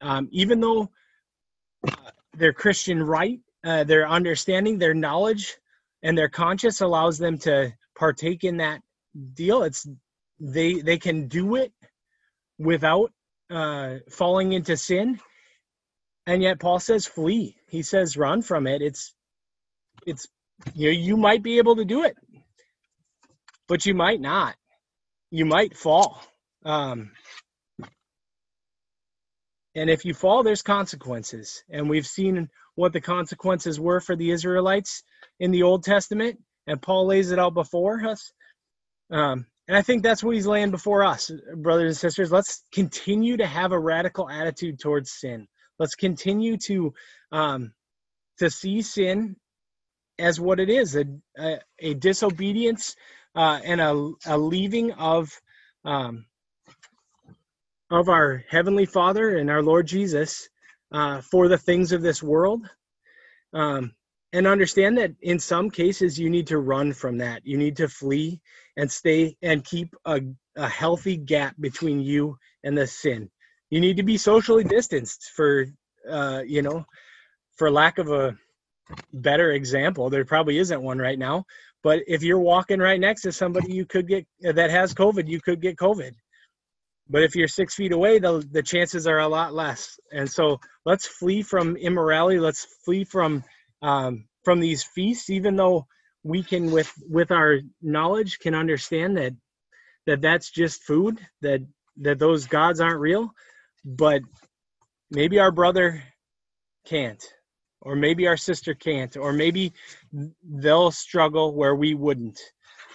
Um, 0.00 0.28
even 0.30 0.60
though 0.60 0.90
uh, 1.86 2.10
their 2.32 2.52
christian 2.52 3.02
right 3.02 3.40
uh, 3.64 3.84
their 3.84 4.08
understanding 4.08 4.78
their 4.78 4.94
knowledge 4.94 5.56
and 6.02 6.16
their 6.16 6.28
conscience 6.28 6.80
allows 6.80 7.18
them 7.18 7.36
to 7.38 7.72
partake 7.94 8.44
in 8.44 8.56
that 8.58 8.80
deal 9.34 9.62
it's 9.64 9.86
they 10.40 10.80
they 10.80 10.98
can 10.98 11.28
do 11.28 11.56
it 11.56 11.72
without 12.58 13.12
uh, 13.50 13.96
falling 14.10 14.52
into 14.52 14.76
sin. 14.76 15.20
And 16.26 16.42
yet 16.42 16.60
paul 16.60 16.78
says 16.78 17.06
flee. 17.06 17.56
He 17.68 17.82
says 17.82 18.16
run 18.16 18.42
from 18.42 18.66
it. 18.66 18.80
It's 18.80 19.14
it's 20.06 20.26
you 20.74 20.90
you 20.90 21.16
might 21.16 21.42
be 21.42 21.58
able 21.58 21.76
to 21.76 21.84
do 21.84 22.04
it, 22.04 22.16
but 23.68 23.86
you 23.86 23.94
might 23.94 24.20
not. 24.20 24.56
You 25.30 25.46
might 25.46 25.76
fall. 25.76 26.22
Um, 26.64 27.12
and 29.74 29.88
if 29.88 30.04
you 30.04 30.14
fall, 30.14 30.42
there's 30.42 30.62
consequences. 30.62 31.62
And 31.70 31.88
we've 31.88 32.06
seen 32.06 32.48
what 32.74 32.92
the 32.92 33.00
consequences 33.00 33.78
were 33.78 34.00
for 34.00 34.16
the 34.16 34.30
Israelites 34.30 35.02
in 35.38 35.50
the 35.50 35.62
Old 35.62 35.84
Testament, 35.84 36.38
and 36.66 36.82
Paul 36.82 37.06
lays 37.06 37.30
it 37.30 37.38
out 37.38 37.54
before 37.54 38.04
us. 38.06 38.32
Um, 39.10 39.46
and 39.68 39.76
I 39.76 39.82
think 39.82 40.02
that's 40.02 40.24
what 40.24 40.34
he's 40.34 40.46
laying 40.46 40.72
before 40.72 41.04
us, 41.04 41.30
brothers 41.56 41.90
and 41.90 41.96
sisters. 41.96 42.32
Let's 42.32 42.64
continue 42.72 43.36
to 43.36 43.46
have 43.46 43.70
a 43.70 43.78
radical 43.78 44.28
attitude 44.28 44.80
towards 44.80 45.12
sin. 45.12 45.46
Let's 45.78 45.94
continue 45.94 46.56
to 46.66 46.92
um, 47.30 47.72
to 48.38 48.50
see 48.50 48.82
sin 48.82 49.36
as 50.20 50.40
what 50.40 50.60
it 50.60 50.70
is 50.70 50.96
a, 50.96 51.06
a, 51.38 51.60
a 51.80 51.94
disobedience 51.94 52.96
uh, 53.36 53.60
and 53.64 53.80
a, 53.80 54.12
a 54.26 54.38
leaving 54.38 54.92
of 54.92 55.32
um, 55.84 56.26
of 57.90 58.08
our 58.08 58.44
heavenly 58.48 58.86
father 58.86 59.36
and 59.36 59.50
our 59.50 59.62
lord 59.62 59.86
jesus 59.86 60.48
uh, 60.92 61.20
for 61.20 61.48
the 61.48 61.58
things 61.58 61.92
of 61.92 62.02
this 62.02 62.22
world. 62.22 62.68
Um, 63.52 63.92
and 64.32 64.46
understand 64.46 64.98
that 64.98 65.12
in 65.22 65.40
some 65.40 65.70
cases 65.70 66.18
you 66.18 66.30
need 66.30 66.48
to 66.48 66.58
run 66.58 66.92
from 66.92 67.18
that. 67.18 67.44
You 67.44 67.58
need 67.58 67.76
to 67.78 67.88
flee 67.88 68.40
and 68.76 68.90
stay 68.90 69.36
and 69.42 69.64
keep 69.64 69.94
a, 70.04 70.20
a 70.56 70.68
healthy 70.68 71.16
gap 71.16 71.56
between 71.58 72.00
you 72.00 72.38
and 72.62 72.78
the 72.78 72.86
sin. 72.86 73.30
You 73.70 73.80
need 73.80 73.96
to 73.96 74.04
be 74.04 74.18
socially 74.18 74.64
distanced 74.64 75.32
for 75.34 75.66
uh, 76.08 76.42
you 76.46 76.62
know 76.62 76.84
for 77.56 77.70
lack 77.70 77.98
of 77.98 78.10
a 78.10 78.36
better 79.12 79.52
example. 79.52 80.10
There 80.10 80.24
probably 80.24 80.58
isn't 80.58 80.82
one 80.82 80.98
right 80.98 81.18
now. 81.18 81.44
But 81.82 82.00
if 82.06 82.22
you're 82.22 82.40
walking 82.40 82.78
right 82.78 83.00
next 83.00 83.22
to 83.22 83.32
somebody 83.32 83.72
you 83.72 83.86
could 83.86 84.06
get 84.06 84.26
that 84.42 84.70
has 84.70 84.94
COVID, 84.94 85.28
you 85.28 85.40
could 85.40 85.62
get 85.62 85.76
COVID. 85.76 86.12
But 87.08 87.22
if 87.22 87.34
you're 87.34 87.48
six 87.48 87.74
feet 87.74 87.92
away, 87.92 88.18
the 88.18 88.46
the 88.50 88.62
chances 88.62 89.06
are 89.06 89.20
a 89.20 89.28
lot 89.28 89.54
less. 89.54 89.98
And 90.12 90.30
so 90.30 90.60
let's 90.84 91.06
flee 91.06 91.42
from 91.42 91.76
immorality. 91.76 92.38
Let's 92.38 92.66
flee 92.84 93.04
from 93.04 93.42
um, 93.82 94.26
from 94.44 94.60
these 94.60 94.82
feasts, 94.82 95.30
even 95.30 95.56
though 95.56 95.86
we 96.22 96.42
can 96.42 96.70
with 96.70 96.92
with 97.08 97.30
our 97.30 97.58
knowledge 97.80 98.38
can 98.38 98.54
understand 98.54 99.16
that 99.16 99.32
that 100.06 100.20
that's 100.20 100.50
just 100.50 100.82
food 100.82 101.18
that 101.40 101.60
that 101.96 102.18
those 102.18 102.46
gods 102.46 102.80
aren't 102.80 103.00
real 103.00 103.30
but 103.84 104.22
maybe 105.10 105.38
our 105.38 105.50
brother 105.50 106.02
can't 106.86 107.24
or 107.82 107.96
maybe 107.96 108.26
our 108.26 108.36
sister 108.36 108.74
can't 108.74 109.16
or 109.16 109.32
maybe 109.32 109.72
they'll 110.44 110.90
struggle 110.90 111.54
where 111.54 111.74
we 111.74 111.94
wouldn't. 111.94 112.38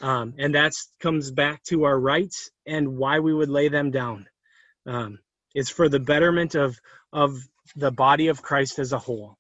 Um, 0.02 0.34
and 0.38 0.54
that 0.56 0.74
comes 1.00 1.32
back 1.32 1.64
to 1.64 1.86
our 1.86 2.00
rights 2.00 2.50
and 2.66 2.98
why 2.98 3.20
we 3.20 3.34
would 3.34 3.50
lay 3.50 3.70
them 3.70 3.92
down. 3.92 4.28
Um, 4.86 5.20
it's 5.54 5.70
for 5.70 5.90
the 5.90 6.00
betterment 6.00 6.56
of 6.56 6.78
of 7.14 7.38
the 7.76 7.92
body 7.92 8.28
of 8.28 8.42
christ 8.42 8.78
as 8.78 8.94
a 8.94 9.00
whole. 9.00 9.38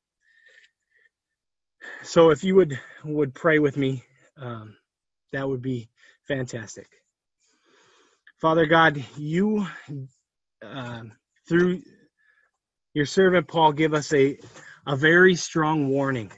So 2.03 2.29
if 2.31 2.43
you 2.43 2.55
would 2.55 2.79
would 3.03 3.34
pray 3.36 3.60
with 3.60 3.77
me 3.77 4.03
um, 4.38 4.75
that 5.34 5.47
would 5.47 5.62
be 5.62 5.89
fantastic. 6.27 6.88
Father 8.39 8.65
god 8.65 9.03
you 9.17 9.67
uh, 10.65 11.03
through 11.47 11.81
your 12.93 13.05
servant 13.05 13.47
paul 13.47 13.73
give 13.73 13.93
us 13.93 14.13
a 14.13 14.39
a 14.88 14.95
very 14.95 15.36
strong 15.36 15.89
warning. 15.89 16.32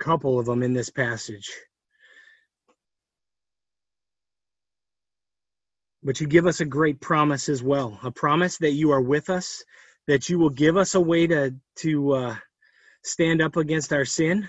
A 0.00 0.04
couple 0.04 0.38
of 0.38 0.46
them 0.46 0.62
in 0.62 0.74
this 0.74 0.90
passage. 0.90 1.50
But 6.02 6.20
you 6.20 6.26
give 6.26 6.46
us 6.46 6.60
a 6.60 6.66
great 6.66 7.00
promise 7.00 7.48
as 7.48 7.62
well 7.62 7.98
a 8.02 8.10
promise 8.10 8.58
that 8.58 8.72
you 8.72 8.90
are 8.90 9.00
with 9.00 9.30
us, 9.30 9.64
that 10.06 10.28
you 10.28 10.38
will 10.38 10.50
give 10.50 10.76
us 10.76 10.94
a 10.94 11.00
way 11.00 11.26
to, 11.26 11.54
to 11.76 12.12
uh, 12.12 12.36
stand 13.02 13.40
up 13.40 13.56
against 13.56 13.92
our 13.92 14.04
sin, 14.04 14.46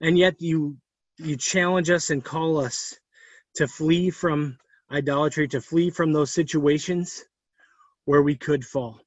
and 0.00 0.16
yet 0.16 0.40
you, 0.40 0.76
you 1.18 1.36
challenge 1.36 1.90
us 1.90 2.10
and 2.10 2.24
call 2.24 2.58
us 2.58 2.96
to 3.56 3.66
flee 3.66 4.10
from 4.10 4.56
idolatry, 4.92 5.48
to 5.48 5.60
flee 5.60 5.90
from 5.90 6.12
those 6.12 6.32
situations 6.32 7.24
where 8.04 8.22
we 8.22 8.36
could 8.36 8.64
fall. 8.64 9.01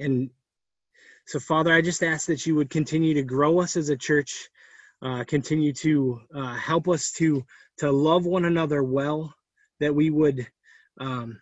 And 0.00 0.30
so, 1.26 1.38
Father, 1.38 1.72
I 1.72 1.82
just 1.82 2.02
ask 2.02 2.26
that 2.26 2.46
you 2.46 2.56
would 2.56 2.70
continue 2.70 3.14
to 3.14 3.22
grow 3.22 3.60
us 3.60 3.76
as 3.76 3.88
a 3.88 3.96
church, 3.96 4.48
uh, 5.02 5.24
continue 5.24 5.72
to 5.74 6.20
uh, 6.34 6.54
help 6.54 6.88
us 6.88 7.12
to 7.12 7.44
to 7.78 7.90
love 7.90 8.26
one 8.26 8.44
another 8.44 8.82
well, 8.82 9.34
that 9.78 9.94
we 9.94 10.10
would 10.10 10.46
um, 10.98 11.40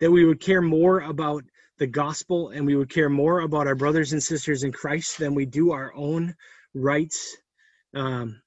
that 0.00 0.10
we 0.10 0.24
would 0.24 0.40
care 0.40 0.62
more 0.62 1.00
about 1.00 1.44
the 1.78 1.86
gospel 1.86 2.50
and 2.50 2.66
we 2.66 2.76
would 2.76 2.90
care 2.90 3.08
more 3.08 3.40
about 3.40 3.66
our 3.66 3.74
brothers 3.74 4.12
and 4.12 4.22
sisters 4.22 4.62
in 4.62 4.72
Christ 4.72 5.18
than 5.18 5.34
we 5.34 5.46
do 5.46 5.72
our 5.72 5.92
own 5.94 6.34
rights 6.74 7.36
um, 7.94 8.40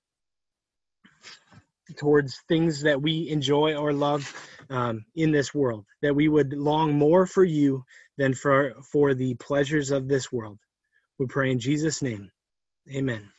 towards 1.98 2.40
things 2.48 2.82
that 2.82 3.02
we 3.02 3.30
enjoy 3.30 3.76
or 3.76 3.94
love 3.94 4.34
um, 4.70 5.06
in 5.16 5.32
this 5.32 5.54
world. 5.54 5.86
That 6.02 6.16
we 6.16 6.28
would 6.28 6.54
long 6.54 6.98
more 6.98 7.26
for 7.26 7.44
you 7.44 7.84
than 8.22 8.36
for 8.36 8.76
for 8.94 9.16
the 9.16 9.36
pleasures 9.36 9.92
of 9.92 10.08
this 10.10 10.32
world. 10.32 10.60
We 11.20 11.28
pray 11.28 11.52
in 11.52 11.60
Jesus' 11.60 12.02
name. 12.02 12.32
Amen. 12.94 13.30